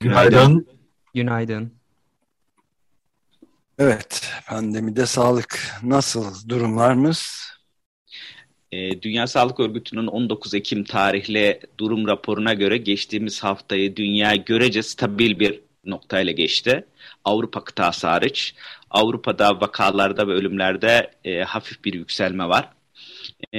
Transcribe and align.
Günaydın. 0.00 0.66
Günaydın. 1.14 1.72
Evet, 3.78 4.32
pandemide 4.48 5.06
sağlık 5.06 5.72
nasıl 5.82 6.48
durumlarımız? 6.48 7.50
E, 8.72 9.02
Dünya 9.02 9.26
Sağlık 9.26 9.60
Örgütü'nün 9.60 10.06
19 10.06 10.54
Ekim 10.54 10.84
tarihli 10.84 11.60
durum 11.78 12.06
raporuna 12.06 12.54
göre 12.54 12.76
geçtiğimiz 12.76 13.44
haftayı 13.44 13.96
dünya 13.96 14.34
görece 14.34 14.82
stabil 14.82 15.38
bir 15.38 15.60
noktayla 15.84 16.32
geçti. 16.32 16.86
Avrupa 17.24 17.64
kıtası 17.64 18.06
hariç. 18.06 18.54
Avrupa'da 18.90 19.60
vakalarda 19.60 20.28
ve 20.28 20.32
ölümlerde 20.32 21.10
e, 21.24 21.42
hafif 21.42 21.84
bir 21.84 21.94
yükselme 21.94 22.48
var. 22.48 22.72
E, 23.54 23.58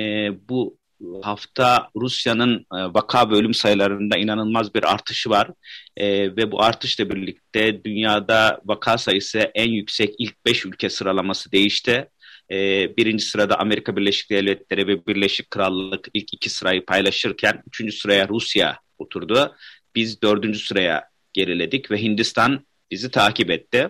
bu 0.49 0.77
hafta 1.21 1.89
Rusya'nın 1.95 2.57
e, 2.59 2.77
vaka 2.93 3.29
ve 3.29 3.35
ölüm 3.35 3.53
sayılarında 3.53 4.17
inanılmaz 4.17 4.75
bir 4.75 4.91
artışı 4.93 5.29
var. 5.29 5.49
E, 5.97 6.35
ve 6.35 6.51
bu 6.51 6.63
artışla 6.63 7.09
birlikte 7.09 7.83
dünyada 7.83 8.61
vaka 8.65 8.97
sayısı 8.97 9.39
en 9.39 9.69
yüksek 9.69 10.15
ilk 10.19 10.45
5 10.45 10.65
ülke 10.65 10.89
sıralaması 10.89 11.51
değişti. 11.51 12.09
E, 12.51 12.57
birinci 12.97 13.25
sırada 13.25 13.59
Amerika 13.59 13.97
Birleşik 13.97 14.29
Devletleri 14.29 14.87
ve 14.87 15.05
Birleşik 15.05 15.51
Krallık 15.51 16.07
ilk 16.13 16.33
iki 16.33 16.49
sırayı 16.49 16.85
paylaşırken 16.85 17.63
üçüncü 17.67 17.95
sıraya 17.95 18.27
Rusya 18.27 18.79
oturdu. 18.97 19.55
Biz 19.95 20.21
dördüncü 20.21 20.59
sıraya 20.59 21.03
geriledik 21.33 21.91
ve 21.91 22.01
Hindistan 22.01 22.65
bizi 22.91 23.11
takip 23.11 23.51
etti. 23.51 23.89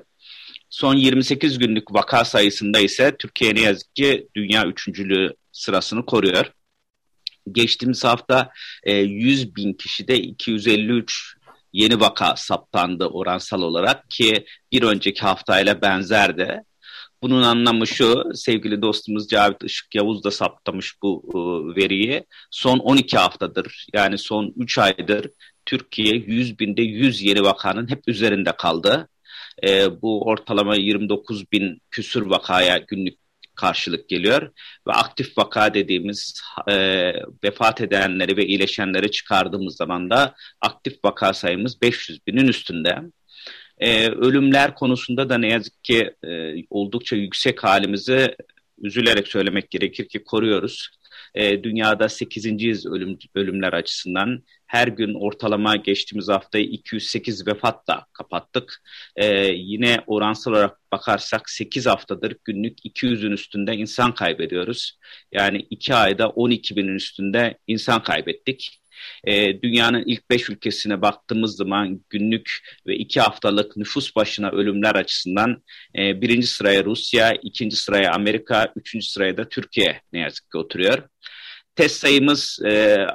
Son 0.69 0.95
28 0.95 1.59
günlük 1.59 1.93
vaka 1.93 2.25
sayısında 2.25 2.79
ise 2.79 3.15
Türkiye 3.19 3.55
ne 3.55 3.61
yazık 3.61 3.95
ki 3.95 4.27
dünya 4.35 4.65
üçüncülüğü 4.65 5.33
sırasını 5.51 6.05
koruyor. 6.05 6.51
Geçtiğimiz 7.51 8.03
hafta 8.03 8.51
e, 8.83 8.93
100 8.93 9.55
bin 9.55 9.73
kişide 9.73 10.17
253 10.17 11.35
yeni 11.73 11.99
vaka 11.99 12.35
saptandı 12.35 13.05
oransal 13.05 13.61
olarak 13.61 14.09
ki 14.09 14.45
bir 14.71 14.83
önceki 14.83 15.21
haftayla 15.21 15.81
benzerdi. 15.81 16.63
Bunun 17.23 17.41
anlamı 17.41 17.87
şu, 17.87 18.23
sevgili 18.33 18.81
dostumuz 18.81 19.27
Cavit 19.27 19.63
Işık 19.63 19.95
Yavuz 19.95 20.23
da 20.23 20.31
saptamış 20.31 20.95
bu 21.01 21.23
e, 21.29 21.37
veriyi. 21.81 22.25
Son 22.51 22.79
12 22.79 23.17
haftadır 23.17 23.87
yani 23.93 24.17
son 24.17 24.53
3 24.57 24.77
aydır 24.77 25.29
Türkiye 25.65 26.15
100 26.15 26.59
binde 26.59 26.81
100 26.81 27.21
yeni 27.21 27.43
vakanın 27.43 27.89
hep 27.89 28.07
üzerinde 28.07 28.51
kaldı. 28.51 29.07
E, 29.67 30.01
bu 30.01 30.25
ortalama 30.25 30.75
29 30.75 31.51
bin 31.51 31.81
küsür 31.91 32.21
vakaya 32.21 32.77
günlük 32.77 33.20
karşılık 33.61 34.09
geliyor 34.09 34.41
ve 34.87 34.91
aktif 34.91 35.37
vaka 35.37 35.73
dediğimiz 35.73 36.41
e, 36.67 36.75
vefat 37.43 37.81
edenleri 37.81 38.37
ve 38.37 38.45
iyileşenleri 38.45 39.11
çıkardığımız 39.11 39.75
zaman 39.75 40.09
da 40.09 40.35
aktif 40.61 40.93
vaka 41.05 41.33
sayımız 41.33 41.81
500 41.81 42.27
binin 42.27 42.47
üstünde. 42.47 43.01
E, 43.77 44.07
ölümler 44.07 44.75
konusunda 44.75 45.29
da 45.29 45.37
ne 45.37 45.47
yazık 45.47 45.83
ki 45.83 46.13
e, 46.23 46.53
oldukça 46.69 47.15
yüksek 47.15 47.63
halimizi 47.63 48.35
üzülerek 48.81 49.27
söylemek 49.27 49.71
gerekir 49.71 50.07
ki 50.07 50.23
koruyoruz. 50.23 50.89
E, 51.35 51.63
dünyada 51.63 52.09
8. 52.09 52.85
ölüm, 52.85 53.17
ölümler 53.35 53.73
açısından 53.73 54.43
her 54.67 54.87
gün 54.87 55.13
ortalama 55.13 55.75
geçtiğimiz 55.75 56.29
haftayı 56.29 56.65
208 56.65 57.47
vefatla 57.47 58.05
kapattık. 58.13 58.81
E, 59.15 59.51
yine 59.53 59.97
oransal 60.07 60.51
olarak 60.51 60.91
bakarsak 60.91 61.49
8 61.49 61.85
haftadır 61.85 62.35
günlük 62.45 62.85
200'ün 62.85 63.31
üstünde 63.31 63.75
insan 63.75 64.15
kaybediyoruz. 64.15 64.99
Yani 65.31 65.67
2 65.69 65.95
ayda 65.95 66.29
12 66.29 66.75
binin 66.75 66.95
üstünde 66.95 67.57
insan 67.67 68.03
kaybettik. 68.03 68.80
E, 69.23 69.61
dünyanın 69.61 70.03
ilk 70.05 70.29
5 70.29 70.49
ülkesine 70.49 71.01
baktığımız 71.01 71.55
zaman 71.55 72.01
günlük 72.09 72.59
ve 72.87 72.95
2 72.95 73.19
haftalık 73.21 73.77
nüfus 73.77 74.15
başına 74.15 74.49
ölümler 74.51 74.95
açısından 74.95 75.63
e, 75.97 76.21
birinci 76.21 76.47
sıraya 76.47 76.83
Rusya, 76.83 77.33
ikinci 77.43 77.75
sıraya 77.75 78.11
Amerika, 78.11 78.73
üçüncü 78.75 79.05
sıraya 79.05 79.37
da 79.37 79.49
Türkiye 79.49 80.01
ne 80.13 80.19
yazık 80.19 80.51
ki 80.51 80.57
oturuyor. 80.57 81.03
Test 81.75 81.95
sayımız 81.95 82.59
e, 82.65 83.05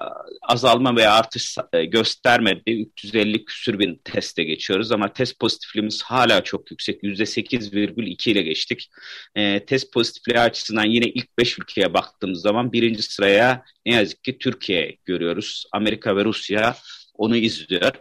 azalma 0.43 0.97
veya 0.97 1.13
artış 1.13 1.57
e, 1.73 1.85
göstermedi. 1.85 2.87
350 2.97 3.45
küsür 3.45 3.79
bin 3.79 4.01
teste 4.05 4.45
geçiyoruz 4.45 4.93
ama 4.93 5.13
test 5.13 5.41
pozitifliğimiz 5.41 6.03
hala 6.03 6.45
çok 6.45 6.71
yüksek. 6.71 7.03
%8,2 7.03 8.31
ile 8.31 8.43
geçtik. 8.43 8.91
E, 9.35 9.65
test 9.67 9.93
pozitifliği 9.93 10.41
açısından 10.41 10.85
yine 10.85 11.07
ilk 11.07 11.39
5 11.39 11.59
ülkeye 11.59 11.95
baktığımız 11.95 12.41
zaman 12.41 12.73
birinci 12.73 13.03
sıraya 13.03 13.63
ne 13.87 13.95
yazık 13.95 14.25
ki 14.25 14.39
Türkiye 14.39 14.97
görüyoruz. 15.05 15.65
Amerika 15.73 16.17
ve 16.17 16.25
Rusya 16.25 16.77
onu 17.15 17.37
izliyor. 17.37 17.93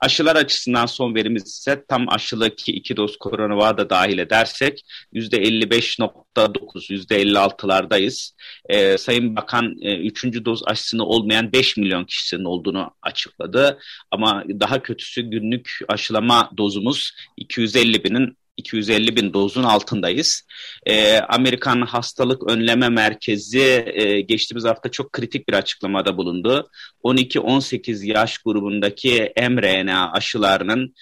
Aşılar 0.00 0.36
açısından 0.36 0.86
son 0.86 1.14
verimiz 1.14 1.46
ise 1.46 1.84
tam 1.88 2.08
aşılı 2.08 2.56
ki 2.56 2.72
iki 2.72 2.96
doz 2.96 3.16
koronava 3.16 3.78
da 3.78 3.90
dahil 3.90 4.18
edersek 4.18 4.82
%55.9, 5.12 6.90
%56'lardayız. 6.90 8.32
Ee, 8.68 8.98
Sayın 8.98 9.36
Bakan 9.36 9.76
e, 9.80 9.96
üçüncü 9.96 10.44
doz 10.44 10.62
aşısını 10.66 11.04
olmayan 11.04 11.52
5 11.52 11.76
milyon 11.76 12.04
kişinin 12.04 12.44
olduğunu 12.44 12.90
açıkladı. 13.02 13.78
Ama 14.10 14.44
daha 14.60 14.82
kötüsü 14.82 15.22
günlük 15.22 15.78
aşılama 15.88 16.50
dozumuz 16.56 17.12
250 17.36 18.04
binin 18.04 18.39
250 18.60 19.16
bin 19.16 19.32
dozun 19.32 19.62
altındayız. 19.62 20.42
E, 20.86 21.18
Amerikan 21.18 21.82
Hastalık 21.82 22.50
Önleme 22.50 22.88
Merkezi 22.88 23.84
e, 23.94 24.20
geçtiğimiz 24.20 24.64
hafta 24.64 24.90
çok 24.90 25.12
kritik 25.12 25.48
bir 25.48 25.54
açıklamada 25.54 26.16
bulundu. 26.16 26.70
12-18 27.04 28.06
yaş 28.06 28.38
grubundaki 28.38 29.32
mRNA 29.36 30.12
aşılarının 30.12 30.94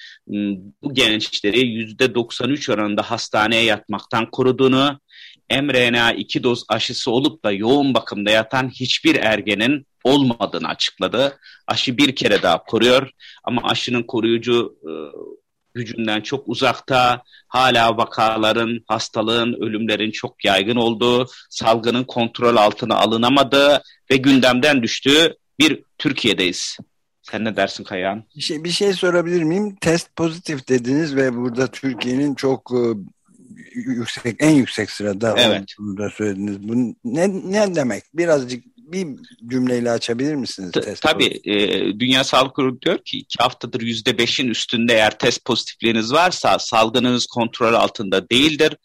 bu 0.82 0.94
gençleri 0.94 1.60
%93 1.60 2.72
oranında 2.72 3.02
hastaneye 3.02 3.64
yatmaktan 3.64 4.30
koruduğunu, 4.30 5.00
mRNA 5.50 6.12
2 6.12 6.42
doz 6.42 6.64
aşısı 6.68 7.10
olup 7.10 7.44
da 7.44 7.52
yoğun 7.52 7.94
bakımda 7.94 8.30
yatan 8.30 8.68
hiçbir 8.68 9.14
ergenin 9.14 9.86
olmadığını 10.04 10.68
açıkladı. 10.68 11.38
Aşı 11.66 11.98
bir 11.98 12.16
kere 12.16 12.42
daha 12.42 12.62
koruyor 12.62 13.10
ama 13.44 13.62
aşının 13.64 14.02
koruyucu 14.02 14.76
e, 14.82 14.90
gücünden 15.78 16.20
çok 16.20 16.48
uzakta, 16.48 17.22
hala 17.48 17.96
vakaların, 17.96 18.80
hastalığın, 18.86 19.52
ölümlerin 19.52 20.10
çok 20.10 20.44
yaygın 20.44 20.76
olduğu, 20.76 21.26
salgının 21.50 22.04
kontrol 22.04 22.56
altına 22.56 22.96
alınamadığı 22.96 23.82
ve 24.10 24.16
gündemden 24.16 24.82
düştüğü 24.82 25.36
bir 25.58 25.82
Türkiye'deyiz. 25.98 26.76
Sen 27.22 27.44
ne 27.44 27.56
dersin 27.56 27.84
Kayahan? 27.84 28.24
Bir 28.36 28.40
şey, 28.40 28.64
bir 28.64 28.70
şey 28.70 28.92
sorabilir 28.92 29.42
miyim? 29.42 29.76
Test 29.80 30.16
pozitif 30.16 30.68
dediniz 30.68 31.16
ve 31.16 31.36
burada 31.36 31.66
Türkiye'nin 31.66 32.34
çok 32.34 32.72
e, 32.72 32.82
yüksek 33.74 34.36
en 34.38 34.50
yüksek 34.50 34.90
sırada 34.90 35.34
evet. 35.38 35.74
olduğunu 35.78 35.98
da 35.98 36.10
söylediniz. 36.10 36.68
Bu 36.68 36.94
ne, 37.04 37.28
ne 37.28 37.74
demek? 37.74 38.02
Birazcık 38.14 38.64
bir 38.92 39.06
cümleyle 39.46 39.90
açabilir 39.90 40.34
misiniz? 40.34 40.72
T 40.72 40.80
test 40.80 41.02
tabii. 41.02 41.40
E, 41.44 41.54
Dünya 42.00 42.24
Sağlık 42.24 42.58
Örgütü 42.58 42.80
diyor 42.80 42.98
ki 42.98 43.18
iki 43.18 43.42
haftadır 43.42 43.80
yüzde 43.80 44.18
beşin 44.18 44.48
üstünde 44.48 44.94
eğer 44.94 45.18
test 45.18 45.44
pozitifliğiniz 45.44 46.12
varsa 46.12 46.58
salgınınız 46.58 47.26
kontrol 47.26 47.74
altında 47.74 48.30
değildir 48.30 48.76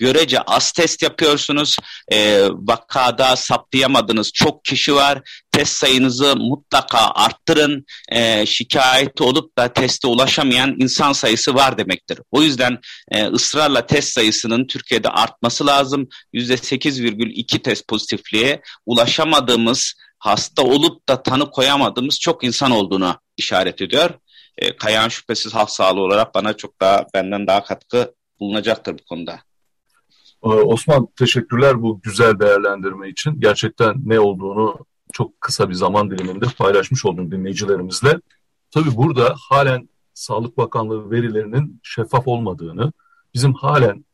görece 0.00 0.40
az 0.40 0.72
test 0.72 1.02
yapıyorsunuz. 1.02 1.76
E, 2.12 2.48
vakada 2.50 3.36
saptayamadığınız 3.36 4.32
çok 4.32 4.64
kişi 4.64 4.94
var. 4.94 5.20
Test 5.52 5.72
sayınızı 5.72 6.36
mutlaka 6.36 6.98
arttırın. 6.98 7.84
E, 8.12 8.46
şikayeti 8.46 9.22
olup 9.22 9.58
da 9.58 9.72
teste 9.72 10.08
ulaşamayan 10.08 10.76
insan 10.78 11.12
sayısı 11.12 11.54
var 11.54 11.78
demektir. 11.78 12.18
O 12.30 12.42
yüzden 12.42 12.78
e, 13.10 13.26
ısrarla 13.26 13.86
test 13.86 14.12
sayısının 14.12 14.66
Türkiye'de 14.66 15.08
artması 15.08 15.66
lazım. 15.66 16.08
%8,2 16.34 17.62
test 17.62 17.88
pozitifliğe 17.88 18.62
ulaşamadığımız 18.86 19.94
hasta 20.18 20.62
olup 20.62 21.08
da 21.08 21.22
tanı 21.22 21.50
koyamadığımız 21.50 22.20
çok 22.20 22.44
insan 22.44 22.70
olduğunu 22.70 23.16
işaret 23.36 23.82
ediyor. 23.82 24.10
E, 24.58 24.76
Kayan 24.76 25.08
şüphesiz 25.08 25.54
halk 25.54 25.70
sağlığı 25.70 26.00
olarak 26.00 26.34
bana 26.34 26.56
çok 26.56 26.80
daha 26.80 27.06
benden 27.14 27.46
daha 27.46 27.64
katkı 27.64 28.14
bulunacaktır 28.40 28.98
bu 28.98 29.04
konuda. 29.04 29.40
Ee, 30.44 30.48
Osman 30.48 31.08
teşekkürler 31.18 31.82
bu 31.82 32.00
güzel 32.00 32.38
değerlendirme 32.38 33.08
için. 33.08 33.40
Gerçekten 33.40 34.02
ne 34.04 34.20
olduğunu 34.20 34.78
çok 35.12 35.40
kısa 35.40 35.68
bir 35.68 35.74
zaman 35.74 36.10
diliminde 36.10 36.46
paylaşmış 36.58 37.04
oldum 37.04 37.30
dinleyicilerimizle. 37.30 38.20
Tabii 38.70 38.96
burada 38.96 39.34
halen 39.48 39.88
Sağlık 40.14 40.58
Bakanlığı 40.58 41.10
verilerinin 41.10 41.80
şeffaf 41.82 42.28
olmadığını, 42.28 42.92
bizim 43.34 43.54
halen 43.54 44.04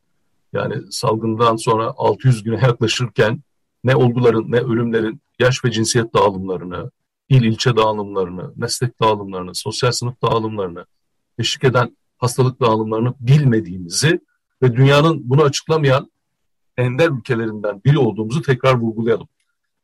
yani 0.53 0.91
salgından 0.91 1.55
sonra 1.55 1.93
600 1.97 2.43
güne 2.43 2.55
yaklaşırken 2.55 3.41
ne 3.83 3.95
olguların 3.95 4.51
ne 4.51 4.59
ölümlerin 4.59 5.21
yaş 5.39 5.65
ve 5.65 5.71
cinsiyet 5.71 6.13
dağılımlarını, 6.13 6.91
il 7.29 7.43
ilçe 7.43 7.75
dağılımlarını, 7.75 8.53
meslek 8.55 9.01
dağılımlarını, 9.01 9.55
sosyal 9.55 9.91
sınıf 9.91 10.21
dağılımlarını, 10.21 10.85
eşlik 11.39 11.63
eden 11.63 11.97
hastalık 12.17 12.61
dağılımlarını 12.61 13.13
bilmediğimizi 13.19 14.19
ve 14.61 14.75
dünyanın 14.75 15.29
bunu 15.29 15.43
açıklamayan 15.43 16.11
ender 16.77 17.09
ülkelerinden 17.09 17.81
biri 17.85 17.97
olduğumuzu 17.97 18.41
tekrar 18.41 18.73
vurgulayalım. 18.73 19.27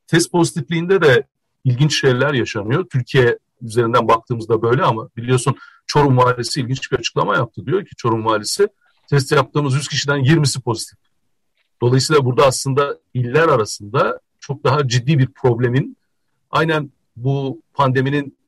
Test 0.06 0.32
pozitifliğinde 0.32 1.02
de 1.02 1.26
ilginç 1.64 2.00
şeyler 2.00 2.34
yaşanıyor. 2.34 2.84
Türkiye 2.88 3.38
üzerinden 3.62 4.08
baktığımızda 4.08 4.62
böyle 4.62 4.82
ama 4.82 5.08
biliyorsun 5.16 5.56
Çorum 5.86 6.16
valisi 6.16 6.60
ilginç 6.60 6.92
bir 6.92 6.98
açıklama 6.98 7.36
yaptı. 7.36 7.66
Diyor 7.66 7.84
ki 7.84 7.96
Çorum 7.96 8.24
valisi 8.24 8.68
test 9.10 9.32
yaptığımız 9.32 9.74
100 9.74 9.88
kişiden 9.88 10.18
20'si 10.18 10.62
pozitif. 10.62 10.98
Dolayısıyla 11.82 12.24
burada 12.24 12.46
aslında 12.46 12.98
iller 13.14 13.48
arasında 13.48 14.20
çok 14.40 14.64
daha 14.64 14.88
ciddi 14.88 15.18
bir 15.18 15.26
problemin 15.26 15.96
aynen 16.50 16.90
bu 17.16 17.62
pandeminin 17.74 18.38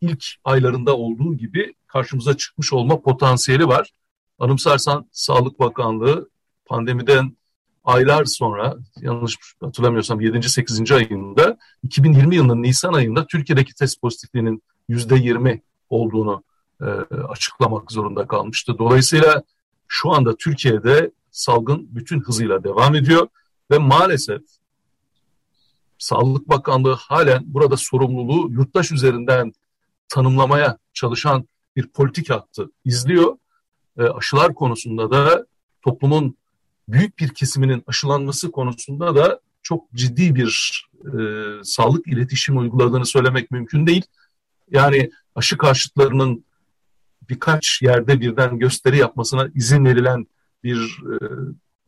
ilk 0.00 0.24
aylarında 0.44 0.96
olduğu 0.96 1.34
gibi 1.34 1.74
karşımıza 1.86 2.36
çıkmış 2.36 2.72
olma 2.72 3.00
potansiyeli 3.00 3.68
var. 3.68 3.90
Anımsarsan 4.38 5.08
Sağlık 5.12 5.60
Bakanlığı 5.60 6.28
pandemiden 6.64 7.36
aylar 7.84 8.24
sonra 8.24 8.76
yanlış 9.00 9.38
hatırlamıyorsam 9.60 10.20
7. 10.20 10.48
8. 10.48 10.92
ayında 10.92 11.58
2020 11.82 12.36
yılının 12.36 12.62
Nisan 12.62 12.92
ayında 12.92 13.26
Türkiye'deki 13.26 13.74
test 13.74 14.00
pozitifliğinin 14.00 14.62
%20 14.90 15.60
olduğunu 15.90 16.42
e, 16.80 16.84
açıklamak 17.28 17.92
zorunda 17.92 18.26
kalmıştı. 18.26 18.78
Dolayısıyla 18.78 19.42
şu 19.88 20.12
anda 20.12 20.36
Türkiye'de 20.36 21.10
salgın 21.30 21.88
bütün 21.90 22.20
hızıyla 22.20 22.64
devam 22.64 22.94
ediyor 22.94 23.28
ve 23.70 23.78
maalesef 23.78 24.42
Sağlık 25.98 26.48
Bakanlığı 26.48 26.94
halen 26.94 27.42
burada 27.46 27.76
sorumluluğu 27.76 28.52
yurttaş 28.52 28.92
üzerinden 28.92 29.52
tanımlamaya 30.08 30.78
çalışan 30.94 31.48
bir 31.76 31.86
politik 31.88 32.30
hattı 32.30 32.70
izliyor. 32.84 33.36
E, 33.98 34.02
aşılar 34.02 34.54
konusunda 34.54 35.10
da 35.10 35.46
toplumun 35.82 36.36
büyük 36.88 37.18
bir 37.18 37.28
kesiminin 37.28 37.82
aşılanması 37.86 38.50
konusunda 38.50 39.16
da 39.16 39.40
çok 39.62 39.92
ciddi 39.92 40.34
bir 40.34 40.82
e, 41.04 41.10
sağlık 41.64 42.06
iletişim 42.06 42.58
uyguladığını 42.58 43.06
söylemek 43.06 43.50
mümkün 43.50 43.86
değil. 43.86 44.02
Yani 44.70 45.10
aşı 45.34 45.58
karşıtlarının 45.58 46.44
birkaç 47.28 47.82
yerde 47.82 48.20
birden 48.20 48.58
gösteri 48.58 48.98
yapmasına 48.98 49.48
izin 49.54 49.84
verilen 49.84 50.26
bir 50.64 51.02
e, 51.12 51.16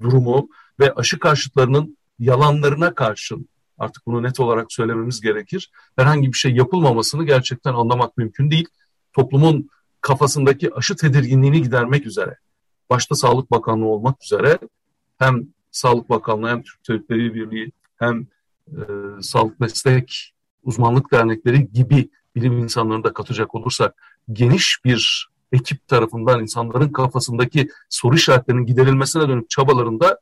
durumu 0.03 0.49
ve 0.81 0.93
aşı 0.93 1.19
karşıtlarının 1.19 1.97
yalanlarına 2.19 2.95
karşın 2.95 3.49
artık 3.79 4.07
bunu 4.07 4.23
net 4.23 4.41
olarak 4.41 4.73
söylememiz 4.73 5.21
gerekir. 5.21 5.71
Herhangi 5.97 6.33
bir 6.33 6.39
şey 6.39 6.53
yapılmamasını 6.53 7.25
gerçekten 7.25 7.75
anlamak 7.75 8.17
mümkün 8.17 8.51
değil. 8.51 8.69
Toplumun 9.13 9.69
kafasındaki 10.01 10.75
aşı 10.75 10.97
tedirginliğini 10.97 11.63
gidermek 11.63 12.07
üzere, 12.07 12.37
başta 12.91 13.15
Sağlık 13.15 13.51
Bakanlığı 13.51 13.87
olmak 13.87 14.25
üzere 14.25 14.59
hem 15.19 15.47
Sağlık 15.71 16.11
Bakanlığı 16.11 16.49
hem 16.49 16.63
Türk 16.63 16.85
Tabipleri 16.85 17.35
Birliği 17.35 17.73
hem 17.97 18.27
e, 18.69 18.83
Sağlık 19.21 19.61
Meslek 19.61 20.35
Uzmanlık 20.63 21.13
Dernekleri 21.13 21.73
gibi 21.73 22.11
bilim 22.37 22.59
insanlarını 22.59 23.05
da 23.05 23.13
katacak 23.13 23.55
olursak 23.55 23.95
geniş 24.33 24.85
bir 24.85 25.29
ekip 25.53 25.89
tarafından 25.89 26.41
insanların 26.41 26.89
kafasındaki 26.89 27.69
soru 27.89 28.15
işaretlerinin 28.15 28.67
giderilmesine 28.67 29.29
dönük 29.29 29.51
çabalarında 29.51 30.19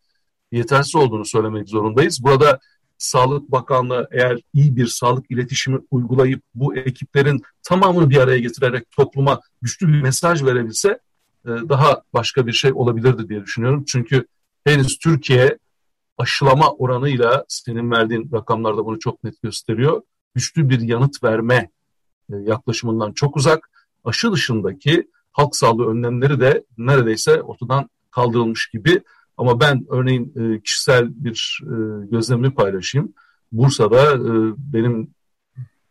yetersiz 0.53 0.97
olduğunu 0.97 1.25
söylemek 1.25 1.69
zorundayız. 1.69 2.25
Burada 2.25 2.61
Sağlık 2.99 3.53
Bakanlığı 3.53 4.09
eğer 4.11 4.39
iyi 4.55 4.77
bir 4.77 4.87
sağlık 4.87 5.31
iletişimi 5.31 5.79
uygulayıp 5.91 6.43
bu 6.55 6.77
ekiplerin 6.77 7.43
tamamını 7.62 8.11
bir 8.11 8.17
araya 8.17 8.39
getirerek 8.39 8.91
topluma 8.91 9.41
güçlü 9.62 9.89
bir 9.89 10.03
mesaj 10.03 10.44
verebilse 10.44 10.89
e, 11.44 11.49
daha 11.49 12.03
başka 12.12 12.47
bir 12.47 12.53
şey 12.53 12.73
olabilirdi 12.75 13.29
diye 13.29 13.43
düşünüyorum. 13.43 13.85
Çünkü 13.87 14.27
henüz 14.64 14.99
Türkiye 14.99 15.59
aşılama 16.19 16.73
oranıyla 16.73 17.44
senin 17.49 17.91
verdiğin 17.91 18.31
rakamlarda 18.32 18.87
bunu 18.87 18.99
çok 18.99 19.25
net 19.25 19.43
gösteriyor. 19.43 20.03
Güçlü 20.35 20.69
bir 20.69 20.81
yanıt 20.81 21.25
verme 21.25 21.70
e, 22.32 22.37
yaklaşımından 22.37 23.12
çok 23.12 23.37
uzak. 23.37 23.70
Aşı 24.05 24.32
dışındaki 24.32 25.11
halk 25.32 25.56
sağlığı 25.56 25.91
önlemleri 25.91 26.41
de 26.41 26.64
neredeyse 26.79 27.43
ortadan 27.43 27.91
kaldırılmış 28.11 28.70
gibi. 28.70 29.03
Ama 29.37 29.61
ben 29.61 29.87
örneğin 29.91 30.32
e, 30.37 30.61
kişisel 30.61 31.25
bir 31.25 31.61
e, 31.62 32.06
gözlemimi 32.06 32.55
paylaşayım. 32.55 33.12
Bursa'da 33.53 34.19
benim 34.73 35.15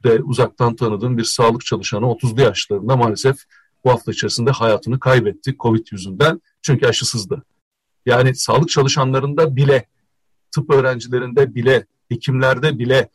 de 0.04 0.22
uzaktan 0.22 0.76
tanıdığım 0.76 1.18
bir 1.18 1.24
sağlık 1.24 1.66
çalışanı 1.66 2.06
30'lu 2.06 2.42
yaşlarında 2.42 2.96
maalesef 2.96 3.38
bu 3.86 3.92
hafta 3.92 4.12
içerisinde 4.12 4.52
hayatını 4.52 5.00
kaybetti 5.00 5.56
Covid 5.60 5.88
yüzünden. 5.92 6.42
Çünkü 6.62 6.88
aşısızdı. 6.88 7.44
Yani 8.06 8.36
sağlık 8.36 8.70
çalışanlarında 8.70 9.56
bile, 9.56 9.86
tıp 10.52 10.70
öğrencilerinde 10.70 11.56
bile, 11.56 11.86
hekimlerde 12.10 12.80
bile 12.80 13.10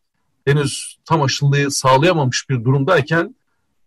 henüz 0.44 0.98
tam 1.04 1.22
aşılıyı 1.22 1.70
sağlayamamış 1.70 2.50
bir 2.50 2.64
durumdayken 2.64 3.36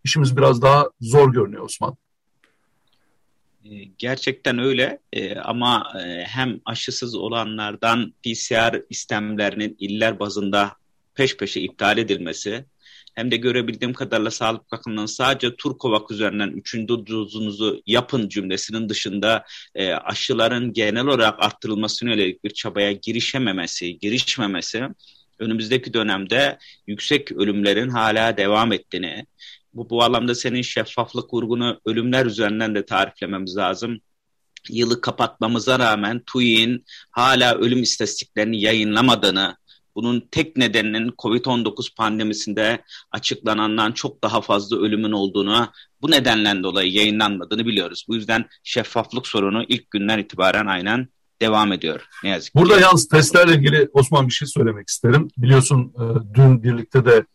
işimiz 0.04 0.38
biraz 0.38 0.62
daha 0.62 0.90
zor 1.02 1.34
görünüyor 1.34 1.64
Osman. 1.64 1.98
Ee, 3.66 3.84
gerçekten 3.98 4.60
öyle 4.60 5.00
ee, 5.14 5.36
ama 5.36 5.94
e, 6.06 6.24
hem 6.24 6.60
aşısız 6.66 7.16
olanlardan 7.16 8.14
PCR 8.24 8.82
istemlerinin 8.90 9.76
iller 9.80 10.20
bazında 10.20 10.72
peş 11.16 11.38
peşe 11.38 11.62
iptal 11.62 11.98
edilmesi 11.98 12.66
hem 13.16 13.32
de 13.32 13.38
görebildiğim 13.38 13.94
kadarıyla 13.94 14.32
Sağlık 14.32 14.72
Bakanlığı'nın 14.72 15.06
sadece 15.06 15.56
Turkovak 15.56 16.12
üzerinden 16.12 16.50
üçüncü 16.50 16.88
dozunuzu 16.88 17.82
yapın 17.86 18.30
cümlesinin 18.30 18.90
dışında 18.90 19.46
e, 19.76 19.92
aşıların 19.94 20.74
genel 20.74 21.06
olarak 21.06 21.44
arttırılmasına 21.44 22.10
yönelik 22.10 22.44
bir 22.44 22.50
çabaya 22.50 22.92
girişememesi, 22.92 24.00
girişmemesi 24.00 24.88
önümüzdeki 25.40 25.94
dönemde 25.94 26.58
yüksek 26.88 27.32
ölümlerin 27.32 27.90
hala 27.90 28.38
devam 28.38 28.72
ettiğini, 28.72 29.26
bu, 29.74 29.90
bu 29.90 30.04
anlamda 30.04 30.36
senin 30.36 30.62
şeffaflık 30.62 31.34
vurgunu 31.34 31.82
ölümler 31.86 32.26
üzerinden 32.26 32.76
de 32.76 32.86
tariflememiz 32.86 33.58
lazım. 33.58 34.00
Yılı 34.70 35.02
kapatmamıza 35.02 35.80
rağmen 35.80 36.24
TÜİ'nin 36.34 36.86
hala 37.12 37.56
ölüm 37.56 37.84
istatistiklerini 37.84 38.62
yayınlamadığını, 38.62 39.58
bunun 40.00 40.28
tek 40.32 40.58
nedeninin 40.58 41.12
COVID-19 41.12 41.96
pandemisinde 41.96 42.84
açıklanandan 43.12 43.92
çok 43.92 44.24
daha 44.24 44.42
fazla 44.42 44.78
ölümün 44.78 45.12
olduğunu, 45.12 45.68
bu 46.02 46.12
nedenden 46.12 46.64
dolayı 46.64 46.92
yayınlanmadığını 46.92 47.66
biliyoruz. 47.66 48.06
Bu 48.08 48.16
yüzden 48.16 48.46
şeffaflık 48.64 49.28
sorunu 49.28 49.64
ilk 49.68 49.92
günden 49.92 50.20
itibaren 50.20 50.66
aynen 50.66 51.08
devam 51.42 51.72
ediyor. 51.72 52.02
Ne 52.24 52.30
yazık 52.30 52.54
ki. 52.54 52.60
Burada 52.60 52.80
yalnız 52.80 53.08
testlerle 53.08 53.56
ilgili 53.56 53.90
Osman 53.94 54.28
bir 54.28 54.34
şey 54.34 54.48
söylemek 54.48 54.90
isterim. 54.90 55.28
Biliyorsun 55.38 55.94
e, 55.96 56.04
dün 56.34 56.64
birlikte 56.64 57.06
de 57.06 57.26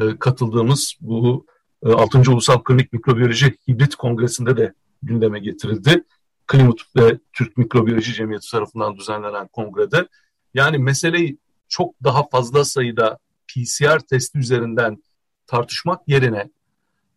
e, 0.00 0.18
katıldığımız 0.18 0.94
bu 1.00 1.46
6. 1.84 2.18
E, 2.18 2.30
Ulusal 2.30 2.62
Klinik 2.62 2.92
Mikrobiyoloji 2.92 3.56
Hibrit 3.68 3.94
Kongresi'nde 3.94 4.56
de 4.56 4.74
gündeme 5.02 5.38
getirildi. 5.38 6.04
Klimut 6.46 6.82
ve 6.96 7.18
Türk 7.32 7.56
Mikrobiyoloji 7.56 8.14
Cemiyeti 8.14 8.50
tarafından 8.50 8.96
düzenlenen 8.96 9.48
kongrede. 9.48 10.08
Yani 10.54 10.78
meseleyi 10.78 11.38
çok 11.74 11.94
daha 12.04 12.28
fazla 12.28 12.64
sayıda 12.64 13.18
PCR 13.48 13.98
testi 13.98 14.38
üzerinden 14.38 15.02
tartışmak 15.46 16.08
yerine 16.08 16.50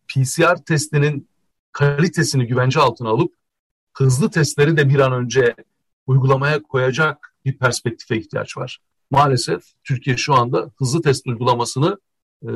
PCR 0.08 0.56
testinin 0.66 1.28
kalitesini 1.72 2.46
güvence 2.46 2.80
altına 2.80 3.08
alıp 3.08 3.34
hızlı 3.92 4.30
testleri 4.30 4.76
de 4.76 4.88
bir 4.88 4.98
an 4.98 5.12
önce 5.12 5.54
uygulamaya 6.06 6.62
koyacak 6.62 7.34
bir 7.44 7.58
perspektife 7.58 8.18
ihtiyaç 8.18 8.56
var. 8.56 8.78
Maalesef 9.10 9.62
Türkiye 9.84 10.16
şu 10.16 10.34
anda 10.34 10.70
hızlı 10.78 11.02
test 11.02 11.26
uygulamasını 11.26 11.98
e, 12.42 12.50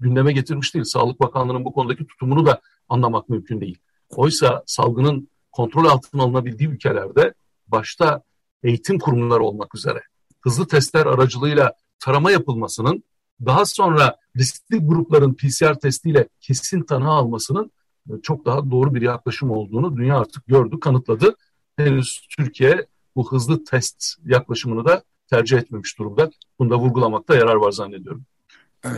gündeme 0.00 0.32
getirmiş 0.32 0.74
değil. 0.74 0.84
Sağlık 0.84 1.20
Bakanlığı'nın 1.20 1.64
bu 1.64 1.72
konudaki 1.72 2.06
tutumunu 2.06 2.46
da 2.46 2.60
anlamak 2.88 3.28
mümkün 3.28 3.60
değil. 3.60 3.78
Oysa 4.10 4.62
salgının 4.66 5.28
kontrol 5.52 5.84
altına 5.84 6.22
alınabildiği 6.22 6.68
ülkelerde 6.68 7.34
başta 7.68 8.22
eğitim 8.62 8.98
kurumları 8.98 9.42
olmak 9.42 9.74
üzere 9.74 10.02
hızlı 10.42 10.66
testler 10.66 11.06
aracılığıyla 11.06 11.74
tarama 11.98 12.30
yapılmasının 12.30 13.04
daha 13.46 13.64
sonra 13.64 14.16
riskli 14.36 14.78
grupların 14.78 15.34
PCR 15.34 15.74
testiyle 15.74 16.28
kesin 16.40 16.82
tanı 16.82 17.08
almasının 17.08 17.70
e, 18.10 18.12
çok 18.22 18.46
daha 18.46 18.70
doğru 18.70 18.94
bir 18.94 19.02
yaklaşım 19.02 19.50
olduğunu 19.50 19.96
dünya 19.96 20.18
artık 20.18 20.46
gördü, 20.46 20.80
kanıtladı. 20.80 21.36
Henüz 21.76 22.26
Türkiye 22.36 22.86
bu 23.16 23.32
hızlı 23.32 23.64
test 23.64 24.16
yaklaşımını 24.24 24.84
da 24.84 25.02
tercih 25.30 25.58
etmemiş 25.58 25.98
durumda. 25.98 26.30
Bunu 26.58 26.70
da 26.70 26.78
vurgulamakta 26.78 27.36
yarar 27.36 27.54
var 27.54 27.70
zannediyorum. 27.70 28.24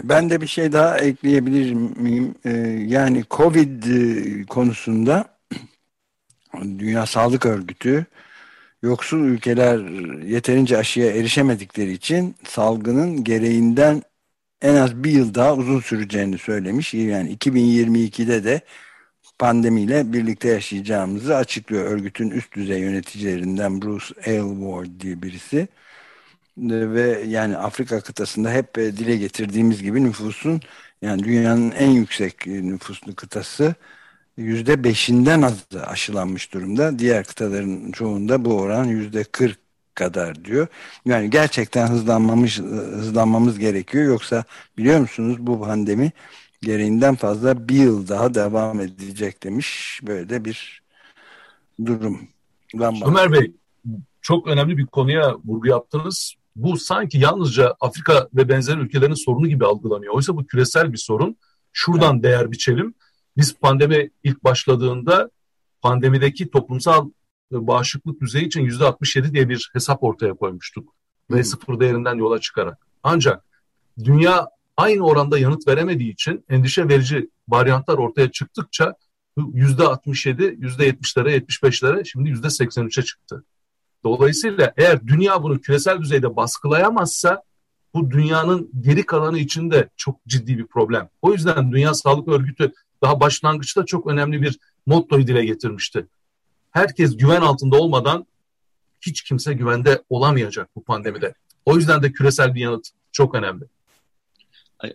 Ben 0.04 0.30
de 0.30 0.40
bir 0.40 0.46
şey 0.46 0.72
daha 0.72 0.98
ekleyebilir 0.98 1.72
miyim? 1.72 2.34
Ee, 2.44 2.50
yani 2.86 3.24
Covid 3.30 3.84
e, 3.84 4.44
konusunda 4.46 5.38
Dünya 6.62 7.06
Sağlık 7.06 7.46
Örgütü 7.46 8.06
yoksul 8.84 9.20
ülkeler 9.24 9.78
yeterince 10.24 10.78
aşıya 10.78 11.10
erişemedikleri 11.10 11.92
için 11.92 12.36
salgının 12.44 13.24
gereğinden 13.24 14.02
en 14.62 14.74
az 14.76 15.04
bir 15.04 15.10
yıl 15.10 15.34
daha 15.34 15.54
uzun 15.56 15.80
süreceğini 15.80 16.38
söylemiş. 16.38 16.94
Yani 16.94 17.36
2022'de 17.36 18.44
de 18.44 18.60
pandemiyle 19.38 20.12
birlikte 20.12 20.48
yaşayacağımızı 20.48 21.36
açıklıyor. 21.36 21.84
Örgütün 21.84 22.30
üst 22.30 22.54
düzey 22.56 22.80
yöneticilerinden 22.80 23.82
Bruce 23.82 24.06
Aylward 24.26 25.00
diye 25.00 25.22
birisi. 25.22 25.68
Ve 26.58 27.22
yani 27.26 27.56
Afrika 27.56 28.00
kıtasında 28.00 28.50
hep 28.52 28.74
dile 28.74 29.16
getirdiğimiz 29.16 29.82
gibi 29.82 30.04
nüfusun 30.04 30.60
yani 31.02 31.24
dünyanın 31.24 31.70
en 31.70 31.90
yüksek 31.90 32.46
nüfuslu 32.46 33.14
kıtası 33.14 33.74
yüzde 34.36 34.84
beşinden 34.84 35.42
az 35.42 35.66
aşılanmış 35.86 36.54
durumda. 36.54 36.98
Diğer 36.98 37.24
kıtaların 37.24 37.92
çoğunda 37.92 38.44
bu 38.44 38.60
oran 38.60 38.84
yüzde 38.84 39.24
kırk 39.24 39.58
kadar 39.94 40.44
diyor. 40.44 40.66
Yani 41.04 41.30
gerçekten 41.30 41.86
hızlanmamız 41.86 42.58
hızlanmamız 42.58 43.58
gerekiyor. 43.58 44.04
Yoksa 44.04 44.44
biliyor 44.78 45.00
musunuz 45.00 45.36
bu 45.38 45.60
pandemi 45.60 46.12
gereğinden 46.62 47.14
fazla 47.14 47.68
bir 47.68 47.74
yıl 47.74 48.08
daha 48.08 48.34
devam 48.34 48.80
edecek 48.80 49.42
demiş. 49.42 50.00
Böyle 50.02 50.28
de 50.28 50.44
bir 50.44 50.82
durum. 51.84 52.20
Ömer 53.06 53.32
Bey 53.32 53.52
çok 54.22 54.46
önemli 54.46 54.76
bir 54.76 54.86
konuya 54.86 55.36
vurgu 55.44 55.68
yaptınız. 55.68 56.34
Bu 56.56 56.78
sanki 56.78 57.18
yalnızca 57.18 57.74
Afrika 57.80 58.28
ve 58.34 58.48
benzer 58.48 58.76
ülkelerin 58.76 59.14
sorunu 59.14 59.48
gibi 59.48 59.66
algılanıyor. 59.66 60.14
Oysa 60.14 60.36
bu 60.36 60.46
küresel 60.46 60.92
bir 60.92 60.98
sorun. 60.98 61.36
Şuradan 61.72 62.14
evet. 62.14 62.24
değer 62.24 62.52
biçelim. 62.52 62.94
Biz 63.36 63.56
pandemi 63.56 64.10
ilk 64.24 64.44
başladığında 64.44 65.30
pandemideki 65.82 66.50
toplumsal 66.50 67.10
bağışıklık 67.52 68.20
düzeyi 68.20 68.46
için 68.46 68.60
yüzde 68.60 68.84
67 68.84 69.32
diye 69.34 69.48
bir 69.48 69.70
hesap 69.72 70.02
ortaya 70.02 70.34
koymuştuk. 70.34 70.94
Ve 71.30 71.44
sıfır 71.44 71.80
değerinden 71.80 72.14
yola 72.14 72.40
çıkarak. 72.40 72.86
Ancak 73.02 73.44
dünya 74.04 74.48
aynı 74.76 75.06
oranda 75.06 75.38
yanıt 75.38 75.68
veremediği 75.68 76.12
için 76.12 76.44
endişe 76.48 76.88
verici 76.88 77.30
varyantlar 77.48 77.98
ortaya 77.98 78.30
çıktıkça 78.30 78.94
yüzde 79.52 79.82
67, 79.82 80.56
yüzde 80.58 80.88
70'lere, 80.88 81.38
75'lere 81.38 82.04
şimdi 82.04 82.28
yüzde 82.28 82.46
83'e 82.46 83.04
çıktı. 83.04 83.44
Dolayısıyla 84.04 84.72
eğer 84.76 85.06
dünya 85.06 85.42
bunu 85.42 85.60
küresel 85.60 85.98
düzeyde 85.98 86.36
baskılayamazsa 86.36 87.42
bu 87.94 88.10
dünyanın 88.10 88.70
geri 88.80 89.06
kalanı 89.06 89.38
için 89.38 89.70
de 89.70 89.88
çok 89.96 90.26
ciddi 90.26 90.58
bir 90.58 90.66
problem. 90.66 91.08
O 91.22 91.32
yüzden 91.32 91.72
Dünya 91.72 91.94
Sağlık 91.94 92.28
Örgütü 92.28 92.72
daha 93.02 93.20
başlangıçta 93.20 93.86
çok 93.86 94.06
önemli 94.06 94.42
bir 94.42 94.58
mottoyu 94.86 95.26
dile 95.26 95.44
getirmişti. 95.44 96.06
Herkes 96.70 97.16
güven 97.16 97.40
altında 97.40 97.80
olmadan 97.80 98.26
hiç 99.00 99.22
kimse 99.22 99.54
güvende 99.54 100.02
olamayacak 100.08 100.68
bu 100.76 100.84
pandemide. 100.84 101.34
O 101.66 101.76
yüzden 101.76 102.02
de 102.02 102.12
küresel 102.12 102.54
bir 102.54 102.60
yanıt 102.60 102.88
çok 103.12 103.34
önemli. 103.34 103.64